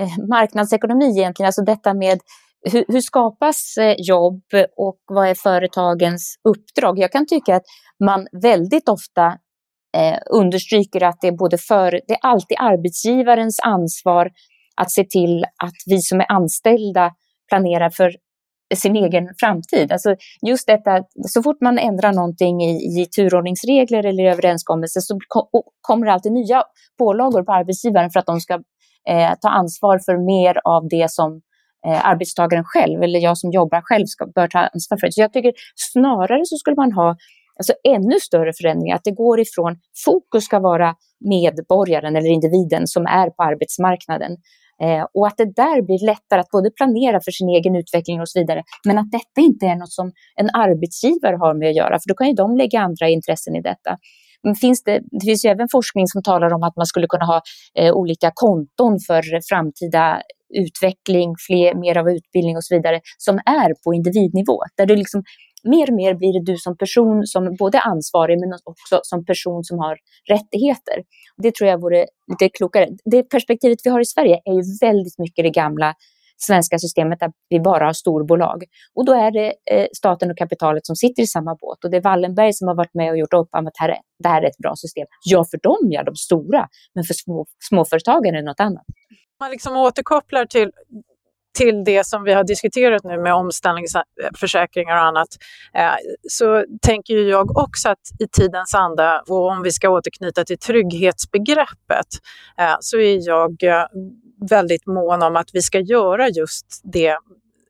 Eh, 0.00 0.26
marknadsekonomi 0.28 1.18
egentligen, 1.18 1.46
alltså 1.46 1.62
detta 1.62 1.94
med 1.94 2.20
hur, 2.72 2.84
hur, 2.88 3.00
skapas 3.00 3.76
eh, 3.76 3.94
jobb 3.98 4.42
och 4.76 4.98
vad 5.06 5.28
är 5.28 5.34
företagens 5.34 6.34
uppdrag? 6.48 6.98
Jag 6.98 7.12
kan 7.12 7.26
tycka 7.26 7.56
att 7.56 7.64
man 8.04 8.26
väldigt 8.42 8.88
ofta 8.88 9.26
eh, 9.96 10.18
understryker 10.30 11.02
att 11.02 11.20
det 11.20 11.28
är 11.28 11.32
både 11.32 11.58
för, 11.58 11.90
det 11.90 12.12
är 12.12 12.18
alltid 12.22 12.56
arbetsgivarens 12.60 13.60
ansvar 13.60 14.30
att 14.76 14.90
se 14.90 15.04
till 15.04 15.44
att 15.44 15.74
vi 15.86 15.98
som 15.98 16.20
är 16.20 16.32
anställda 16.32 17.12
planerar 17.48 17.90
för 17.90 18.12
sin 18.74 18.96
egen 18.96 19.28
framtid. 19.40 19.92
Alltså 19.92 20.16
just 20.46 20.66
detta, 20.66 21.04
så 21.28 21.42
fort 21.42 21.60
man 21.60 21.78
ändrar 21.78 22.12
någonting 22.12 22.62
i, 22.62 23.00
i 23.00 23.06
turordningsregler 23.06 24.06
eller 24.06 24.24
överenskommelser 24.24 25.00
så 25.00 25.18
kommer 25.80 26.06
det 26.06 26.12
alltid 26.12 26.32
nya 26.32 26.62
pålagor 26.98 27.42
på 27.42 27.52
arbetsgivaren 27.52 28.10
för 28.10 28.20
att 28.20 28.26
de 28.26 28.40
ska 28.40 28.60
eh, 29.08 29.32
ta 29.40 29.48
ansvar 29.48 29.98
för 29.98 30.16
mer 30.16 30.60
av 30.64 30.88
det 30.88 31.10
som 31.10 31.40
eh, 31.86 32.06
arbetstagaren 32.06 32.64
själv, 32.64 33.02
eller 33.02 33.18
jag 33.18 33.38
som 33.38 33.50
jobbar 33.50 33.80
själv, 33.84 34.06
ska, 34.06 34.26
bör 34.26 34.48
ta 34.48 34.58
ansvar 34.58 34.98
för. 34.98 35.10
Så 35.10 35.20
jag 35.20 35.32
tycker 35.32 35.52
snarare 35.92 36.40
så 36.44 36.56
skulle 36.56 36.76
man 36.76 36.92
ha 36.92 37.16
alltså 37.58 37.72
ännu 37.88 38.20
större 38.20 38.52
förändringar, 38.52 38.96
att 38.96 39.04
det 39.04 39.10
går 39.10 39.40
ifrån 39.40 39.76
fokus 40.04 40.44
ska 40.44 40.58
vara 40.58 40.94
medborgaren 41.24 42.16
eller 42.16 42.30
individen 42.30 42.86
som 42.86 43.06
är 43.06 43.30
på 43.30 43.42
arbetsmarknaden. 43.42 44.36
Eh, 44.82 45.06
och 45.14 45.26
att 45.26 45.36
det 45.36 45.54
där 45.54 45.82
blir 45.82 46.06
lättare 46.06 46.40
att 46.40 46.50
både 46.50 46.70
planera 46.70 47.20
för 47.20 47.30
sin 47.30 47.48
egen 47.48 47.76
utveckling 47.76 48.20
och 48.20 48.28
så 48.28 48.40
vidare, 48.40 48.62
men 48.84 48.98
att 48.98 49.10
detta 49.10 49.40
inte 49.40 49.66
är 49.66 49.76
något 49.76 49.92
som 49.92 50.12
en 50.36 50.50
arbetsgivare 50.52 51.36
har 51.36 51.54
med 51.54 51.68
att 51.68 51.76
göra, 51.76 51.98
för 51.98 52.08
då 52.08 52.14
kan 52.14 52.26
ju 52.26 52.32
de 52.32 52.56
lägga 52.56 52.80
andra 52.80 53.08
intressen 53.08 53.56
i 53.56 53.62
detta. 53.62 53.98
Men 54.42 54.54
finns 54.54 54.82
det, 54.82 55.00
det 55.10 55.24
finns 55.24 55.44
ju 55.44 55.48
även 55.48 55.68
forskning 55.72 56.06
som 56.06 56.22
talar 56.22 56.54
om 56.54 56.62
att 56.62 56.76
man 56.76 56.86
skulle 56.86 57.06
kunna 57.06 57.24
ha 57.24 57.42
eh, 57.78 57.92
olika 57.92 58.30
konton 58.34 58.98
för 59.06 59.22
framtida 59.48 60.22
utveckling, 60.54 61.34
fler, 61.46 61.74
mer 61.74 61.96
av 61.98 62.10
utbildning 62.10 62.56
och 62.56 62.64
så 62.64 62.74
vidare, 62.74 63.00
som 63.18 63.36
är 63.36 63.84
på 63.84 63.94
individnivå. 63.94 64.58
Där 64.76 64.86
du 64.86 64.96
liksom, 64.96 65.22
mer 65.64 65.90
och 65.90 65.96
mer 65.96 66.14
blir 66.14 66.32
det 66.32 66.52
du 66.52 66.56
som 66.58 66.76
person 66.76 67.26
som 67.26 67.56
både 67.58 67.80
ansvarig 67.80 68.40
men 68.40 68.52
också 68.64 69.00
som 69.02 69.24
person 69.24 69.64
som 69.64 69.78
har 69.78 69.96
rättigheter. 70.28 70.96
Det 71.42 71.54
tror 71.54 71.70
jag 71.70 71.80
vore 71.80 72.06
lite 72.30 72.48
klokare. 72.48 72.88
Det 73.04 73.22
perspektivet 73.22 73.78
vi 73.84 73.90
har 73.90 74.00
i 74.00 74.04
Sverige 74.04 74.40
är 74.44 74.52
ju 74.52 74.62
väldigt 74.80 75.18
mycket 75.18 75.44
det 75.44 75.50
gamla 75.50 75.94
svenska 76.36 76.78
systemet 76.78 77.20
där 77.20 77.32
vi 77.48 77.60
bara 77.60 77.86
har 77.86 77.92
storbolag. 77.92 78.64
Och 78.94 79.04
då 79.04 79.12
är 79.12 79.30
det 79.30 79.54
eh, 79.70 79.86
staten 79.96 80.30
och 80.30 80.38
kapitalet 80.38 80.86
som 80.86 80.96
sitter 80.96 81.22
i 81.22 81.26
samma 81.26 81.54
båt. 81.54 81.84
Och 81.84 81.90
det 81.90 81.96
är 81.96 82.02
Wallenberg 82.02 82.52
som 82.52 82.68
har 82.68 82.74
varit 82.74 82.94
med 82.94 83.10
och 83.10 83.18
gjort 83.18 83.34
upp 83.34 83.48
om 83.52 83.66
att 83.66 83.74
det 83.74 83.82
här 83.82 83.88
är, 83.88 83.98
det 84.22 84.28
här 84.28 84.42
är 84.42 84.46
ett 84.46 84.58
bra 84.58 84.72
system. 84.76 85.06
Ja, 85.24 85.44
för 85.50 85.58
dem, 85.62 85.78
ja, 85.90 86.02
de 86.02 86.16
stora. 86.16 86.68
Men 86.94 87.04
för 87.04 87.14
små, 87.14 87.46
småföretagen 87.68 88.34
är 88.34 88.38
det 88.38 88.46
något 88.46 88.60
annat. 88.60 88.84
Man 89.40 89.50
liksom 89.50 89.76
återkopplar 89.76 90.46
till 90.46 90.70
till 91.56 91.84
det 91.84 92.06
som 92.06 92.24
vi 92.24 92.32
har 92.32 92.44
diskuterat 92.44 93.04
nu 93.04 93.18
med 93.18 93.34
omställningsförsäkringar 93.34 94.96
och 94.96 95.02
annat, 95.02 95.28
eh, 95.74 95.94
så 96.28 96.64
tänker 96.82 97.14
jag 97.14 97.58
också 97.58 97.88
att 97.88 97.98
i 98.18 98.28
tidens 98.28 98.74
anda, 98.74 99.22
och 99.28 99.50
om 99.50 99.62
vi 99.62 99.72
ska 99.72 99.88
återknyta 99.88 100.44
till 100.44 100.58
trygghetsbegreppet, 100.58 102.06
eh, 102.58 102.76
så 102.80 102.98
är 102.98 103.28
jag 103.28 103.56
väldigt 104.50 104.86
mån 104.86 105.22
om 105.22 105.36
att 105.36 105.50
vi 105.52 105.62
ska 105.62 105.80
göra 105.80 106.28
just 106.28 106.80
det 106.84 107.16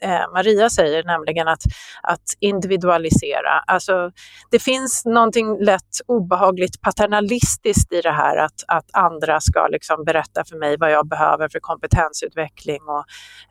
eh, 0.00 0.32
Maria 0.32 0.70
säger, 0.70 1.04
nämligen 1.04 1.48
att, 1.48 1.62
att 2.02 2.22
individualisera. 2.40 3.58
Alltså, 3.66 4.10
det 4.50 4.58
finns 4.58 5.04
någonting 5.04 5.64
lätt 5.64 6.00
obehagligt 6.06 6.80
paternalistiskt 6.80 7.92
i 7.92 8.00
det 8.00 8.12
här 8.12 8.36
att, 8.36 8.64
att 8.68 8.86
andra 8.92 9.40
ska 9.40 9.66
liksom 9.66 10.04
berätta 10.04 10.44
för 10.44 10.56
mig 10.56 10.76
vad 10.80 10.92
jag 10.92 11.08
behöver 11.08 11.48
för 11.48 11.60
kompetensutveckling. 11.60 12.82
Och, 12.82 13.04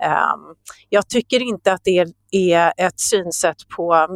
um, 0.05 0.55
jag 0.89 1.09
tycker 1.09 1.41
inte 1.41 1.73
att 1.73 1.81
det 1.83 2.05
är 2.31 2.73
ett 2.77 2.99
synsätt 2.99 3.57
på 3.77 4.07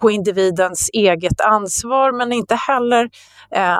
på 0.00 0.10
individens 0.10 0.90
eget 0.92 1.40
ansvar 1.40 2.12
men 2.12 2.32
inte 2.32 2.54
heller 2.54 3.10
eh, 3.54 3.78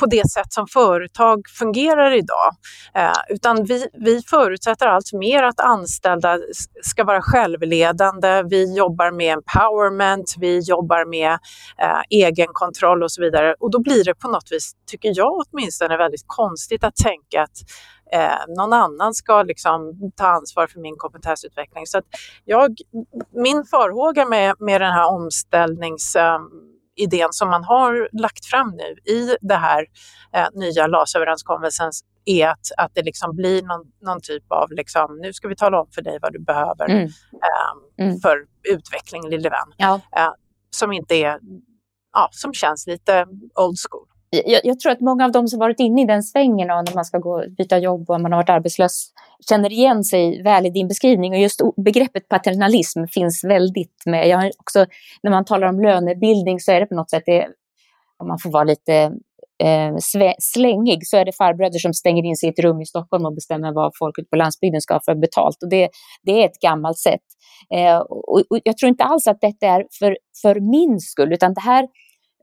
på 0.00 0.06
det 0.06 0.30
sätt 0.30 0.52
som 0.52 0.66
företag 0.66 1.40
fungerar 1.58 2.10
idag. 2.12 2.50
Eh, 2.94 3.34
utan 3.34 3.64
vi, 3.64 3.86
vi 3.92 4.22
förutsätter 4.30 4.86
allt 4.86 5.12
mer 5.12 5.42
att 5.42 5.60
anställda 5.60 6.38
ska 6.82 7.04
vara 7.04 7.22
självledande. 7.22 8.42
Vi 8.42 8.76
jobbar 8.76 9.10
med 9.10 9.32
empowerment, 9.32 10.34
vi 10.38 10.58
jobbar 10.58 11.04
med 11.10 11.32
eh, 11.78 12.02
egenkontroll 12.10 13.02
och 13.02 13.12
så 13.12 13.22
vidare. 13.22 13.54
Och 13.60 13.70
då 13.70 13.82
blir 13.82 14.04
det 14.04 14.14
på 14.14 14.28
något 14.28 14.52
vis, 14.52 14.72
tycker 14.86 15.12
jag 15.14 15.42
åtminstone, 15.46 15.96
väldigt 15.96 16.24
konstigt 16.26 16.84
att 16.84 16.96
tänka 16.96 17.42
att 17.42 17.58
eh, 18.12 18.38
någon 18.48 18.72
annan 18.72 19.14
ska 19.14 19.42
liksom 19.42 20.12
ta 20.16 20.26
ansvar 20.26 20.66
för 20.66 20.80
min 20.80 20.96
kompetensutveckling. 20.96 21.86
Så 21.86 22.02
jag, 22.44 22.76
min 23.30 23.64
farhåga 23.64 24.26
med, 24.26 24.54
med 24.58 24.80
den 24.80 24.92
här 24.92 25.08
omställningsidén 25.08 27.28
som 27.30 27.50
man 27.50 27.64
har 27.64 28.08
lagt 28.12 28.44
fram 28.44 28.76
nu 28.76 29.12
i 29.12 29.36
det 29.40 29.56
här 29.56 29.86
eh, 30.32 30.48
nya 30.54 30.86
LAS-överenskommelsen 30.86 31.90
är 32.24 32.48
att, 32.48 32.66
att 32.76 32.94
det 32.94 33.02
liksom 33.02 33.36
blir 33.36 33.62
någon, 33.62 33.86
någon 34.02 34.20
typ 34.20 34.52
av, 34.52 34.70
liksom, 34.70 35.18
nu 35.22 35.32
ska 35.32 35.48
vi 35.48 35.56
tala 35.56 35.80
om 35.80 35.86
för 35.94 36.02
dig 36.02 36.18
vad 36.22 36.32
du 36.32 36.38
behöver 36.38 36.90
mm. 36.90 37.08
Eh, 37.32 38.04
mm. 38.04 38.20
för 38.20 38.46
utveckling 38.68 39.28
lille 39.28 39.50
vän. 39.50 39.72
Ja. 39.76 40.00
Eh, 40.16 40.30
som 40.70 40.92
inte 40.92 41.14
är, 41.14 41.38
ja, 42.12 42.28
som 42.30 42.54
känns 42.54 42.86
lite 42.86 43.26
old 43.54 43.76
school 43.90 44.11
jag, 44.32 44.60
jag, 44.64 44.80
tror 44.80 44.92
att 44.92 45.00
många 45.00 45.24
av 45.24 45.32
de 45.32 45.48
som 45.48 45.58
varit 45.58 45.80
inne 45.80 46.02
i 46.02 46.04
den 46.04 46.22
svängen 46.22 46.70
och 46.70 46.84
när 46.84 46.94
man 46.94 47.04
ska 47.04 47.18
gå 47.18 47.44
byta 47.58 47.78
jobb 47.78 48.10
och 48.10 48.20
man 48.20 48.32
har 48.32 48.38
varit 48.38 48.50
arbetslös 48.50 49.08
känner 49.48 49.72
igen 49.72 50.04
sig 50.04 50.42
väl 50.42 50.66
i 50.66 50.70
din 50.70 50.88
beskrivning. 50.88 51.32
Och 51.32 51.38
just 51.38 51.60
begreppet 51.76 52.28
paternalism 52.28 53.04
finns 53.14 53.44
väldigt 53.44 54.02
med. 54.06 54.28
Jag 54.28 54.38
har 54.38 54.50
också, 54.58 54.86
när 55.22 55.30
man 55.30 55.44
talar 55.44 55.68
om 55.68 55.80
lönebildning 55.80 56.60
så 56.60 56.72
är 56.72 56.80
det 56.80 56.86
på 56.86 56.94
något 56.94 57.10
sätt, 57.10 57.22
det, 57.26 57.48
om 58.18 58.28
man 58.28 58.38
får 58.38 58.50
vara 58.50 58.64
lite 58.64 58.94
eh, 59.62 59.96
slängig, 60.38 61.06
så 61.06 61.16
är 61.16 61.24
det 61.24 61.32
farbröder 61.32 61.78
som 61.78 61.94
stänger 61.94 62.24
in 62.24 62.36
sig 62.36 62.48
i 62.48 62.52
ett 62.52 62.58
rum 62.58 62.80
i 62.80 62.86
Stockholm 62.86 63.26
och 63.26 63.34
bestämmer 63.34 63.72
vad 63.72 63.92
folket 63.98 64.30
på 64.30 64.36
landsbygden 64.36 64.80
ska 64.80 64.94
ha 64.94 65.00
för 65.04 65.14
betalt. 65.14 65.62
Och 65.62 65.68
det, 65.68 65.88
det 66.22 66.42
är 66.42 66.46
ett 66.46 66.60
gammalt 66.60 66.98
sätt. 66.98 67.26
Eh, 67.74 67.98
och, 67.98 68.38
och 68.50 68.58
jag 68.64 68.76
tror 68.76 68.88
inte 68.88 69.04
alls 69.04 69.26
att 69.26 69.40
detta 69.40 69.66
är 69.66 69.86
för, 69.98 70.16
för 70.42 70.60
min 70.60 71.00
skull, 71.00 71.32
utan 71.32 71.54
det 71.54 71.60
här 71.60 71.88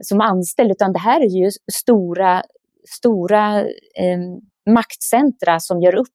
som 0.04 0.22
anställd, 0.22 0.72
utan 0.72 0.94
det 0.94 1.00
här 1.00 1.22
är 1.22 1.44
ju 1.44 1.50
stora, 1.74 2.44
stora 2.98 3.60
eh, 3.62 4.20
maktcentra 4.70 5.60
som 5.60 5.82
gör 5.82 5.96
upp 5.96 6.08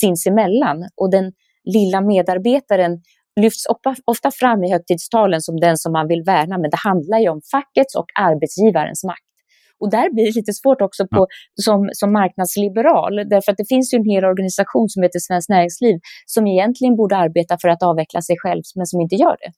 sinsemellan. 0.00 0.88
Och 0.96 1.10
den 1.10 1.32
lilla 1.64 2.00
medarbetaren 2.00 3.02
lyfts 3.40 3.66
ofta 4.04 4.30
fram 4.30 4.64
i 4.64 4.72
högtidstalen 4.72 5.40
som 5.40 5.56
den 5.56 5.76
som 5.76 5.92
man 5.92 6.08
vill 6.08 6.22
värna, 6.22 6.58
men 6.58 6.70
det 6.70 6.76
handlar 6.76 7.18
ju 7.18 7.28
om 7.28 7.40
fackets 7.50 7.94
och 7.94 8.06
arbetsgivarens 8.20 9.04
makt. 9.04 9.32
Och 9.80 9.90
där 9.90 10.10
blir 10.14 10.24
det 10.24 10.36
lite 10.36 10.52
svårt 10.52 10.80
också 10.80 11.06
på, 11.06 11.26
som, 11.54 11.90
som 11.92 12.12
marknadsliberal, 12.12 13.16
därför 13.28 13.52
att 13.52 13.58
det 13.58 13.68
finns 13.68 13.94
ju 13.94 13.96
en 13.96 14.04
hel 14.04 14.24
organisation 14.24 14.88
som 14.88 15.02
heter 15.02 15.18
Svenskt 15.18 15.48
Näringsliv 15.48 15.96
som 16.26 16.46
egentligen 16.46 16.96
borde 16.96 17.16
arbeta 17.16 17.58
för 17.58 17.68
att 17.68 17.82
avveckla 17.82 18.22
sig 18.22 18.36
själv, 18.38 18.62
men 18.76 18.86
som 18.86 19.00
inte 19.00 19.14
gör 19.14 19.36
det. 19.40 19.52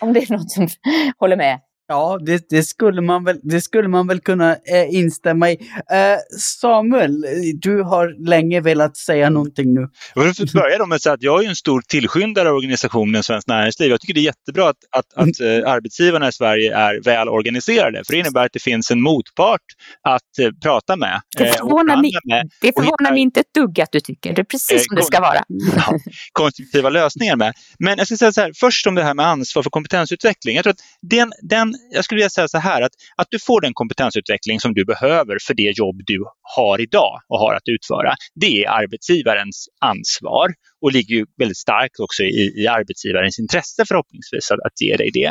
Om 0.00 0.12
det 0.12 0.20
är 0.20 0.32
något 0.32 0.50
som 0.50 0.68
håller 1.18 1.36
med. 1.36 1.60
Ja, 1.90 2.18
det, 2.26 2.50
det, 2.50 2.62
skulle 2.62 3.00
man 3.00 3.24
väl, 3.24 3.40
det 3.42 3.60
skulle 3.60 3.88
man 3.88 4.06
väl 4.06 4.20
kunna 4.20 4.52
eh, 4.52 4.94
instämma 4.94 5.50
i. 5.50 5.52
Eh, 5.92 6.38
Samuel, 6.38 7.24
du 7.54 7.82
har 7.82 8.28
länge 8.28 8.60
velat 8.60 8.96
säga 8.96 9.30
någonting 9.30 9.74
nu. 9.74 9.88
Jag 10.14 10.22
vill 10.22 10.34
börja 10.54 10.86
med 10.86 10.96
att 10.96 11.02
säga 11.02 11.12
att 11.12 11.22
jag 11.22 11.44
är 11.44 11.48
en 11.48 11.56
stor 11.56 11.82
tillskyndare 11.88 12.48
av 12.48 12.56
organisationen 12.56 13.22
Svenskt 13.22 13.48
Näringsliv. 13.48 13.90
Jag 13.90 14.00
tycker 14.00 14.14
det 14.14 14.20
är 14.20 14.22
jättebra 14.22 14.68
att, 14.68 14.76
att, 14.90 15.14
att 15.14 15.40
mm. 15.40 15.62
eh, 15.62 15.70
arbetsgivarna 15.70 16.28
i 16.28 16.32
Sverige 16.32 16.76
är 16.76 17.00
väl 17.04 17.28
organiserade, 17.28 18.04
för 18.04 18.12
det 18.12 18.18
innebär 18.18 18.44
att 18.44 18.52
det 18.52 18.62
finns 18.62 18.90
en 18.90 19.02
motpart 19.02 19.60
att 20.02 20.38
eh, 20.40 20.50
prata 20.62 20.96
med. 20.96 21.20
Det 21.36 21.44
eh, 21.44 21.52
förvånar, 21.52 22.02
mig, 22.02 22.12
med 22.24 22.50
det 22.60 22.72
förvånar 22.76 23.12
mig 23.12 23.20
inte 23.20 23.40
ett 23.40 23.54
dugg 23.54 23.80
att 23.80 23.92
du 23.92 24.00
tycker. 24.00 24.32
Det 24.34 24.42
är 24.42 24.44
precis 24.44 24.86
som 24.86 24.96
det 24.96 25.02
ska 25.02 25.20
vara. 25.20 25.40
Ja, 25.76 25.98
konstruktiva 26.32 26.90
lösningar 26.90 27.36
med. 27.36 27.54
Men 27.78 27.98
jag 27.98 28.06
ska 28.06 28.16
säga 28.16 28.32
så 28.32 28.40
här, 28.40 28.52
först 28.60 28.86
om 28.86 28.94
det 28.94 29.02
här 29.02 29.14
med 29.14 29.26
ansvar 29.26 29.62
för 29.62 29.70
kompetensutveckling. 29.70 30.56
Jag 30.56 30.64
tror 30.64 30.72
att 30.72 30.80
den, 31.02 31.32
den 31.42 31.74
jag 31.90 32.04
skulle 32.04 32.16
vilja 32.16 32.30
säga 32.30 32.48
så 32.48 32.58
här 32.58 32.82
att, 32.82 32.92
att 33.16 33.26
du 33.30 33.38
får 33.38 33.60
den 33.60 33.74
kompetensutveckling 33.74 34.60
som 34.60 34.74
du 34.74 34.84
behöver 34.84 35.38
för 35.46 35.54
det 35.54 35.78
jobb 35.78 36.02
du 36.06 36.24
har 36.56 36.80
idag 36.80 37.20
och 37.28 37.38
har 37.38 37.54
att 37.54 37.68
utföra. 37.68 38.14
Det 38.34 38.64
är 38.64 38.70
arbetsgivarens 38.70 39.68
ansvar 39.80 40.48
och 40.82 40.92
ligger 40.92 41.14
ju 41.16 41.26
väldigt 41.38 41.56
starkt 41.56 42.00
också 42.00 42.22
i, 42.22 42.62
i 42.62 42.66
arbetsgivarens 42.66 43.38
intresse 43.38 43.84
förhoppningsvis 43.88 44.50
att, 44.50 44.60
att 44.66 44.80
ge 44.80 44.96
dig 44.96 45.10
det. 45.12 45.30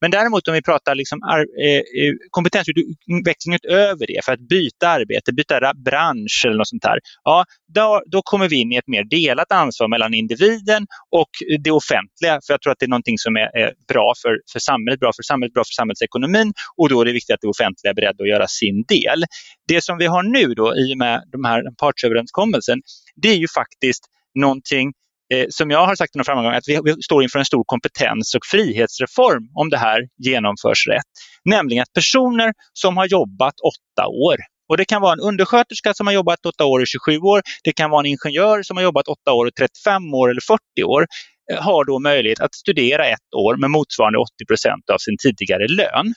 Men 0.00 0.10
däremot 0.10 0.48
om 0.48 0.54
vi 0.54 0.62
pratar 0.62 0.94
liksom 0.94 1.22
ar, 1.22 1.38
eh, 1.38 1.76
eh 1.76 2.12
kompetensutveckling 2.30 3.54
utöver 3.54 4.06
det 4.06 4.24
för 4.24 4.32
att 4.32 4.48
byta 4.48 4.88
arbete, 4.88 5.32
byta 5.32 5.72
bransch 5.84 6.42
eller 6.46 6.56
något 6.56 6.68
sånt 6.68 6.84
här, 6.84 6.98
ja, 7.24 7.44
då, 7.74 8.02
då 8.06 8.22
kommer 8.22 8.48
vi 8.48 8.56
in 8.56 8.72
i 8.72 8.76
ett 8.76 8.86
mer 8.86 9.04
delat 9.04 9.52
ansvar 9.52 9.88
mellan 9.88 10.14
individen 10.14 10.86
och 11.10 11.30
det 11.64 11.70
offentliga. 11.70 12.40
För 12.46 12.52
jag 12.54 12.60
tror 12.62 12.72
att 12.72 12.78
det 12.78 12.86
är 12.86 12.94
någonting 12.96 13.18
som 13.18 13.36
är, 13.36 13.48
är 13.62 13.72
bra 13.88 14.12
för, 14.22 14.32
för 14.52 14.60
samhället, 14.60 15.00
bra 15.00 15.12
för 15.16 15.22
samhället, 15.22 15.54
bra 15.54 15.64
för 15.64 15.76
samhällsekonomin 15.80 16.52
och 16.76 16.88
då 16.88 17.00
är 17.00 17.04
det 17.04 17.12
viktigt 17.12 17.34
att 17.34 17.40
det 17.40 17.48
offentliga 17.48 17.90
är 17.90 17.94
beredd 17.94 18.20
att 18.20 18.28
göra 18.28 18.46
sin 18.46 18.84
del. 18.88 19.24
Det 19.68 19.84
som 19.84 19.98
vi 19.98 20.06
har 20.06 20.22
nu 20.22 20.54
då 20.54 20.76
i 20.76 20.94
och 20.94 20.98
med 20.98 21.22
de 21.32 21.44
här 21.44 21.62
partsöverenskommelsen, 21.78 22.78
det 23.16 23.28
är 23.28 23.36
ju 23.36 23.46
faktiskt 23.54 24.04
någonting 24.34 24.92
eh, 25.34 25.46
som 25.48 25.70
jag 25.70 25.86
har 25.86 25.94
sagt 25.94 26.16
i 26.16 26.18
några 26.18 26.56
att 26.56 26.68
vi, 26.68 26.80
vi, 26.84 27.02
står 27.02 27.22
inför 27.22 27.38
en 27.38 27.44
stor 27.44 27.64
kompetens 27.66 28.34
och 28.34 28.46
frihetsreform 28.46 29.48
om 29.54 29.70
det 29.70 29.78
här 29.78 30.00
genomförs 30.18 30.86
rätt. 30.88 31.12
Nämligen 31.44 31.82
att 31.82 31.92
personer 31.92 32.52
som 32.72 32.96
har 32.96 33.06
jobbat 33.06 33.54
åtta 33.60 34.06
år 34.08 34.36
och 34.68 34.76
Det 34.76 34.84
kan 34.84 35.02
vara 35.02 35.12
en 35.12 35.20
undersköterska 35.20 35.94
som 35.94 36.06
har 36.06 36.14
jobbat 36.14 36.46
åtta 36.46 36.64
år 36.64 36.80
och 36.80 36.86
27 36.86 37.18
år. 37.18 37.42
Det 37.64 37.72
kan 37.72 37.90
vara 37.90 38.00
en 38.00 38.06
ingenjör 38.06 38.62
som 38.62 38.76
har 38.76 38.84
jobbat 38.84 39.08
åtta 39.08 39.32
år 39.32 39.46
och 39.46 39.54
35 39.54 40.14
år 40.14 40.30
eller 40.30 40.40
40 40.40 40.60
år. 40.84 41.06
Eh, 41.52 41.62
har 41.62 41.84
då 41.84 41.98
möjlighet 41.98 42.40
att 42.40 42.54
studera 42.54 43.06
ett 43.06 43.34
år 43.36 43.56
med 43.56 43.70
motsvarande 43.70 44.18
80 44.18 44.30
procent 44.48 44.90
av 44.90 44.98
sin 44.98 45.16
tidigare 45.18 45.66
lön. 45.68 46.14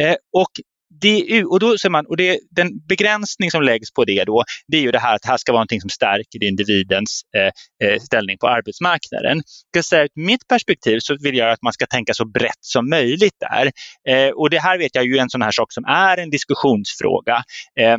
Eh, 0.00 0.16
och 0.32 0.50
det, 1.00 1.44
och 1.44 1.60
då 1.60 1.78
ser 1.78 1.90
man, 1.90 2.06
och 2.06 2.16
det, 2.16 2.38
den 2.50 2.68
begränsning 2.88 3.50
som 3.50 3.62
läggs 3.62 3.92
på 3.92 4.04
det 4.04 4.24
då, 4.24 4.44
det 4.68 4.76
är 4.76 4.80
ju 4.80 4.90
det 4.90 4.98
här 4.98 5.14
att 5.14 5.22
det 5.22 5.28
här 5.28 5.36
ska 5.36 5.52
vara 5.52 5.60
någonting 5.60 5.80
som 5.80 5.90
stärker 5.90 6.44
individens 6.44 7.20
eh, 7.36 7.88
eh 7.88 7.98
ställning 7.98 8.38
på 8.38 8.48
arbetsmarknaden. 8.48 9.42
Jag 9.74 9.84
säga, 9.84 10.02
ur 10.02 10.10
mitt 10.14 10.48
perspektiv 10.48 10.98
så 11.00 11.16
vill 11.22 11.36
jag 11.36 11.50
att 11.50 11.62
man 11.62 11.72
ska 11.72 11.86
tänka 11.86 12.14
så 12.14 12.24
brett 12.24 12.60
som 12.60 12.90
möjligt 12.90 13.36
där. 13.40 13.70
Eh, 14.08 14.30
och 14.30 14.50
det 14.50 14.58
här 14.58 14.78
vet 14.78 14.94
jag 14.94 15.04
ju 15.04 15.16
är 15.16 15.22
en 15.22 15.30
sån 15.30 15.42
här 15.42 15.52
sak 15.52 15.72
som 15.72 15.84
är 15.84 16.18
en 16.18 16.30
diskussionsfråga. 16.30 17.44
Eh, 17.80 17.96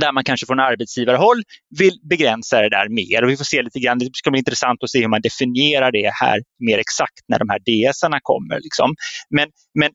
där 0.00 0.12
man 0.12 0.24
kanske 0.24 0.46
från 0.46 0.60
arbetsgivarhåll 0.60 1.42
vill 1.78 1.98
begränsa 2.08 2.60
det 2.60 2.68
där 2.68 2.88
mer. 2.88 3.24
Och 3.24 3.30
vi 3.30 3.36
får 3.36 3.44
se 3.44 3.62
lite 3.62 3.80
grann, 3.80 3.98
det 3.98 4.08
ska 4.12 4.30
bli 4.30 4.38
intressant 4.38 4.82
att 4.82 4.90
se 4.90 5.00
hur 5.00 5.08
man 5.08 5.20
definierar 5.20 5.92
det 5.92 6.10
här 6.22 6.40
mer 6.58 6.78
exakt 6.78 7.20
när 7.28 7.38
de 7.38 7.48
här 7.48 7.60
DSarna 7.68 8.18
kommer. 8.22 8.60
Liksom. 8.60 8.94
Men, 9.30 9.48
men 9.78 9.90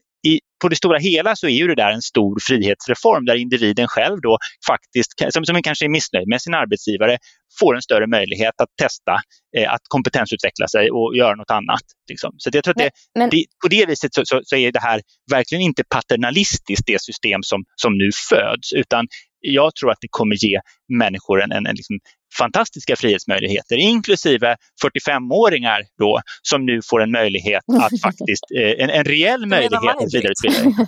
på 0.61 0.69
det 0.69 0.75
stora 0.75 0.99
hela 0.99 1.35
så 1.35 1.47
är 1.47 1.51
ju 1.51 1.67
det 1.67 1.75
där 1.75 1.91
en 1.91 2.01
stor 2.01 2.37
frihetsreform 2.47 3.25
där 3.25 3.35
individen 3.35 3.87
själv 3.87 4.21
då 4.21 4.37
faktiskt, 4.67 5.13
som, 5.33 5.45
som 5.45 5.61
kanske 5.61 5.85
är 5.85 5.89
missnöjd 5.89 6.27
med 6.27 6.41
sin 6.41 6.53
arbetsgivare, 6.53 7.17
får 7.59 7.75
en 7.75 7.81
större 7.81 8.07
möjlighet 8.07 8.53
att 8.61 8.69
testa, 8.81 9.19
eh, 9.57 9.73
att 9.73 9.81
kompetensutveckla 9.87 10.67
sig 10.67 10.91
och 10.91 11.17
göra 11.17 11.35
något 11.35 11.51
annat. 11.51 11.83
Liksom. 12.09 12.31
Så 12.37 12.49
jag 12.53 12.63
tror 12.63 12.71
att 12.71 12.77
det, 12.77 12.91
men, 13.19 13.29
det, 13.29 13.45
på 13.63 13.67
det 13.67 13.85
viset 13.85 14.13
så, 14.13 14.21
så, 14.25 14.41
så, 14.43 14.55
är 14.55 14.71
det 14.71 14.79
här 14.79 15.01
verkligen 15.31 15.61
inte 15.61 15.83
paternalistiskt, 15.89 16.85
det 16.85 17.01
system 17.01 17.43
som, 17.43 17.63
som 17.75 17.97
nu 17.97 18.09
föds, 18.29 18.73
utan 18.73 19.07
jag 19.51 19.75
tror 19.75 19.91
att 19.91 19.97
det 20.01 20.07
kommer 20.11 20.35
ge 20.35 20.59
människor 20.97 21.43
en, 21.43 21.51
en, 21.51 21.65
en 21.65 21.75
liksom 21.75 21.99
fantastiska 22.37 22.95
frihetsmöjligheter, 22.95 23.77
inklusive 23.77 24.55
45-åringar 24.85 25.81
då, 25.99 26.21
som 26.41 26.65
nu 26.65 26.79
får 26.89 27.01
en 27.01 27.11
möjlighet 27.11 27.63
att 27.81 28.01
faktiskt, 28.01 28.43
eh, 28.57 28.83
en, 28.83 28.89
en 28.89 29.03
reell 29.03 29.45
möjlighet 29.45 29.95
att 30.01 30.13
vidareutbilda 30.13 30.85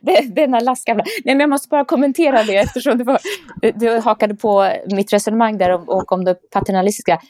det, 0.00 0.34
Denna 0.34 0.60
lastgamla. 0.60 1.04
Nej, 1.24 1.34
men 1.34 1.40
jag 1.40 1.50
måste 1.50 1.68
bara 1.68 1.84
kommentera 1.84 2.42
det 2.42 2.56
eftersom 2.56 2.98
det 2.98 3.04
var, 3.04 3.18
du 3.80 4.00
hakade 4.00 4.34
på 4.34 4.72
mitt 4.94 5.12
resonemang 5.12 5.58
där 5.58 5.70
och, 5.74 5.96
och 5.96 6.12
om 6.12 6.24
det 6.24 6.34
paternalistiska. 6.50 7.20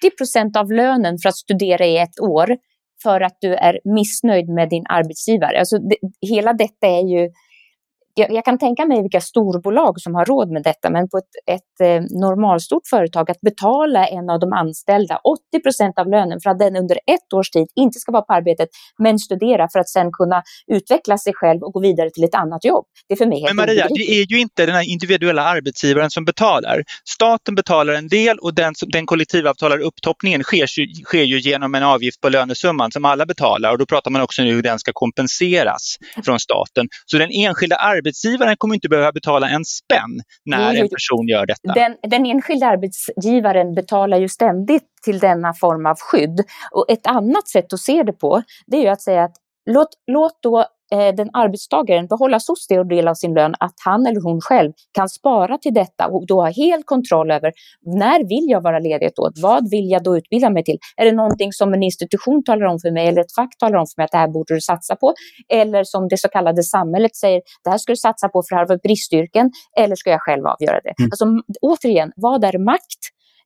80 0.00 0.16
procent 0.16 0.56
av 0.56 0.72
lönen 0.72 1.18
för 1.18 1.28
att 1.28 1.36
studera 1.36 1.86
i 1.86 1.98
ett 1.98 2.20
år 2.20 2.56
för 3.02 3.20
att 3.20 3.36
du 3.40 3.54
är 3.54 3.80
missnöjd 3.84 4.48
med 4.48 4.68
din 4.68 4.84
arbetsgivare. 4.88 5.58
Alltså 5.58 5.78
det, 5.78 5.96
hela 6.28 6.52
detta 6.52 6.86
är 6.86 7.02
ju 7.14 7.30
jag, 8.18 8.32
jag, 8.32 8.44
kan 8.44 8.58
tänka 8.58 8.86
mig 8.86 9.02
vilka 9.02 9.20
storbolag 9.20 10.00
som 10.00 10.14
har 10.14 10.24
råd 10.24 10.50
med 10.50 10.62
detta, 10.62 10.90
men 10.90 11.08
på 11.08 11.18
ett, 11.18 11.56
ett 11.56 11.80
eh, 11.82 12.18
normalstort 12.20 12.86
företag 12.90 13.30
att 13.30 13.40
betala 13.40 14.06
en 14.06 14.30
av 14.30 14.40
de 14.40 14.52
anställda 14.52 15.20
80 15.52 15.62
procent 15.62 15.98
av 15.98 16.08
lönen 16.08 16.40
för 16.42 16.50
att 16.50 16.58
den 16.58 16.76
under 16.76 16.96
ett 16.96 17.32
års 17.34 17.50
tid 17.50 17.66
inte 17.76 17.98
ska 17.98 18.12
vara 18.12 18.22
på 18.22 18.32
arbetet, 18.32 18.68
men 18.98 19.18
studera 19.18 19.68
för 19.72 19.78
att 19.78 19.88
sen 19.88 20.12
kunna 20.12 20.42
utveckla 20.66 21.18
sig 21.18 21.32
själv 21.34 21.62
och 21.62 21.72
gå 21.72 21.80
vidare 21.80 22.10
till 22.10 22.24
ett 22.24 22.34
annat 22.34 22.64
jobb. 22.64 22.84
Det 23.08 23.14
är 23.14 23.16
för 23.16 23.26
mig 23.26 23.40
helt 23.40 23.54
Men 23.54 23.56
Maria, 23.56 23.86
det 23.88 24.10
är 24.20 24.26
ju 24.32 24.40
inte 24.40 24.66
den 24.66 24.74
här 24.74 24.90
individuella 24.92 25.42
arbetsgivaren 25.42 26.10
som 26.10 26.24
betalar. 26.24 26.84
Staten 27.08 27.54
betalar 27.54 27.92
en 27.94 28.08
del 28.08 28.38
och 28.38 28.54
den, 28.54 28.74
den 28.86 29.06
kollektivavtalade 29.06 29.82
upptoppningen 29.82 30.42
sker, 30.42 30.66
sker 31.04 31.22
ju 31.22 31.38
genom 31.38 31.74
en 31.74 31.82
avgift 31.82 32.20
på 32.20 32.28
lönesumman 32.28 32.92
som 32.92 33.04
alla 33.04 33.26
betalar 33.26 33.72
och 33.72 33.78
då 33.78 33.86
pratar 33.86 34.10
man 34.10 34.22
också 34.22 34.42
nu 34.42 34.52
hur 34.52 34.62
den 34.62 34.78
ska 34.78 34.92
kompenseras 34.94 35.96
från 36.24 36.40
staten. 36.40 36.88
Så 37.06 37.18
den 37.18 37.30
enskilda 37.30 37.76
arbetsgivaren 37.76 38.07
arbetsgivaren 38.08 38.56
kommer 38.56 38.74
inte 38.74 38.88
behöva 38.88 39.12
betala 39.12 39.48
en 39.48 39.64
spänn 39.64 40.20
när 40.44 40.74
en 40.74 40.88
person 40.88 41.28
gör 41.28 41.46
detta. 41.46 41.72
Den, 41.74 41.96
den 42.02 42.26
enskilda 42.26 42.66
arbetsgivaren 42.66 43.74
betalar 43.74 44.18
ju 44.18 44.28
ständigt 44.28 44.84
till 45.04 45.18
denna 45.18 45.54
form 45.54 45.86
av 45.86 45.96
skydd. 45.98 46.40
Och 46.70 46.90
ett 46.90 47.06
annat 47.06 47.48
sätt 47.48 47.72
att 47.72 47.80
se 47.80 48.02
det 48.02 48.12
på, 48.12 48.42
det 48.66 48.76
är 48.76 48.82
ju 48.82 48.88
att 48.88 49.02
säga 49.02 49.24
att 49.24 49.36
låt, 49.70 49.88
låt 50.06 50.42
då 50.42 50.66
eh, 50.92 51.14
den 51.14 51.30
arbetstagaren 51.32 52.06
behålla 52.06 52.40
så 52.40 52.54
stor 52.56 52.84
del 52.84 53.08
av 53.08 53.14
sin 53.14 53.34
lön 53.34 53.54
att 53.60 53.74
han 53.84 54.06
eller 54.06 54.20
hon 54.20 54.40
själv 54.40 54.72
kan 54.92 55.08
spara 55.08 55.58
till 55.58 55.74
detta 55.74 56.06
och 56.06 56.26
då 56.26 56.40
ha 56.40 56.50
helt 56.50 56.86
kontroll 56.86 57.30
över 57.30 57.52
när 57.82 58.28
vill 58.28 58.50
jag 58.50 58.60
vara 58.62 58.78
ledig 58.78 59.06
ett 59.06 59.18
år? 59.18 59.32
Vad 59.42 59.70
vill 59.70 59.90
jag 59.90 60.02
då 60.02 60.16
utbilda 60.16 60.50
mig 60.50 60.64
till? 60.64 60.78
Är 60.96 61.04
det 61.04 61.12
någonting 61.12 61.52
som 61.52 61.74
en 61.74 61.82
institution 61.82 62.44
talar 62.44 62.66
om 62.66 62.78
för 62.78 62.90
mig 62.90 63.08
eller 63.08 63.20
ett 63.20 63.34
fack 63.34 63.58
talar 63.58 63.78
om 63.78 63.86
för 63.86 64.00
mig 64.00 64.04
att 64.04 64.12
det 64.12 64.18
här 64.18 64.28
borde 64.28 64.54
du 64.54 64.60
satsa 64.60 64.96
på? 64.96 65.14
Eller 65.48 65.84
som 65.84 66.08
det 66.08 66.18
så 66.18 66.28
kallade 66.28 66.62
samhället 66.62 67.16
säger, 67.16 67.42
det 67.64 67.70
här 67.70 67.78
ska 67.78 67.92
du 67.92 67.96
satsa 67.96 68.28
på 68.28 68.42
för 68.48 68.56
här 68.56 68.66
var 68.68 68.78
bristyrken 68.82 69.50
eller 69.78 69.96
ska 69.96 70.10
jag 70.10 70.22
själv 70.22 70.46
avgöra 70.46 70.80
det? 70.80 70.94
Mm. 70.98 71.10
Alltså, 71.12 71.26
återigen, 71.62 72.12
vad 72.16 72.44
är 72.44 72.58
makt 72.58 73.02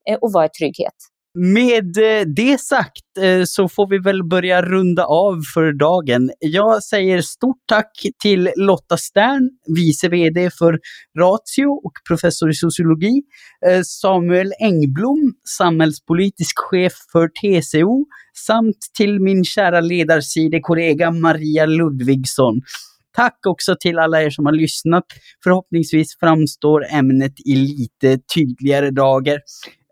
eh, 0.09 0.19
och 0.21 0.33
vad 0.33 0.45
är 0.45 0.49
trygghet? 0.49 1.12
Med 1.35 1.97
eh, 1.97 2.27
det 2.27 2.61
sagt 2.61 3.19
eh, 3.21 3.45
så 3.45 3.69
får 3.69 3.91
vi 3.91 3.99
väl 3.99 4.25
börja 4.25 4.63
runda 4.63 5.05
av 5.05 5.43
för 5.55 5.73
dagen. 5.73 6.31
Jag 6.39 6.83
säger 6.83 7.21
stort 7.21 7.63
tack 7.67 8.07
till 8.23 8.51
Lotta 8.57 8.97
Stern, 8.97 9.51
vice 9.77 10.09
VD 10.09 10.51
för 10.59 10.79
Ratio 11.19 11.67
och 11.67 11.93
professor 12.09 12.51
i 12.51 12.55
sociologi, 12.55 13.23
eh, 13.67 13.81
Samuel 13.85 14.53
Engblom, 14.61 15.35
samhällspolitisk 15.59 16.59
chef 16.59 16.93
för 17.13 17.29
TCO, 17.29 18.07
samt 18.47 18.79
till 18.97 19.21
min 19.21 19.45
kära 19.45 19.81
ledarsidekollega 19.81 21.11
Maria 21.11 21.67
Ludvigsson. 21.67 22.61
Tack 23.17 23.47
också 23.47 23.77
till 23.81 23.99
alla 23.99 24.23
er 24.23 24.31
som 24.31 24.47
har 24.47 24.53
lyssnat. 24.53 25.05
Förhoppningsvis 25.45 26.19
framstår 26.21 26.87
ämnet 26.91 27.35
i 27.45 27.57
lite 27.57 28.19
tydligare 28.35 28.91
dagar. 28.91 29.39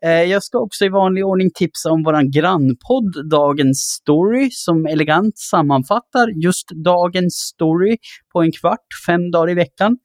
Eh, 0.04 0.22
jag 0.22 0.42
ska 0.42 0.58
också 0.58 0.84
i 0.84 0.88
vanlig 0.88 1.26
ordning 1.26 1.50
tipsa 1.54 1.90
om 1.90 2.02
våran 2.02 2.30
grannpodd 2.30 3.30
Dagens 3.30 3.78
Story 3.78 4.48
som 4.50 4.86
elegant 4.86 5.38
sammanfattar 5.38 6.42
just 6.42 6.68
dagens 6.84 7.34
story 7.34 7.96
på 8.32 8.42
en 8.42 8.52
kvart, 8.52 8.86
fem 9.06 9.30
dagar 9.30 9.50
i 9.50 9.54
veckan. 9.54 9.96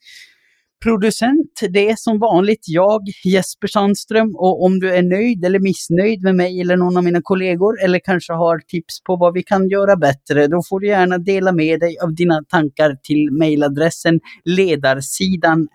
Producent, 0.86 1.60
det 1.70 1.90
är 1.90 1.96
som 1.98 2.20
vanligt 2.20 2.64
jag, 2.68 3.02
Jesper 3.24 3.68
Sandström, 3.68 4.36
och 4.36 4.64
om 4.64 4.80
du 4.80 4.96
är 4.96 5.04
nöjd 5.04 5.46
eller 5.46 5.60
missnöjd 5.60 6.24
med 6.24 6.36
mig 6.36 6.62
eller 6.62 6.78
någon 6.78 6.98
av 6.98 7.04
mina 7.04 7.22
kollegor 7.24 7.84
eller 7.84 8.00
kanske 8.00 8.34
har 8.34 8.60
tips 8.60 9.04
på 9.04 9.16
vad 9.16 9.34
vi 9.34 9.44
kan 9.44 9.70
göra 9.70 9.96
bättre, 9.96 10.48
då 10.48 10.62
får 10.70 10.80
du 10.80 10.88
gärna 10.88 11.18
dela 11.18 11.52
med 11.52 11.80
dig 11.80 11.98
av 12.04 12.16
dina 12.16 12.44
tankar 12.50 12.98
till 13.04 13.32
mejladressen 13.32 14.20
ledarsidan 14.44 15.68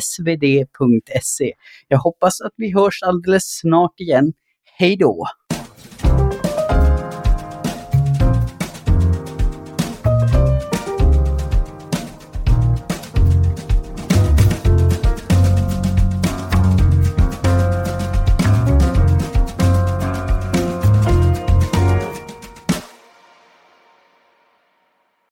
svd.se. 0.00 1.52
Jag 1.88 1.98
hoppas 1.98 2.40
att 2.40 2.52
vi 2.56 2.74
hörs 2.74 3.02
alldeles 3.02 3.44
snart 3.60 4.00
igen. 4.00 4.32
Hej 4.78 4.96
då! 4.96 5.26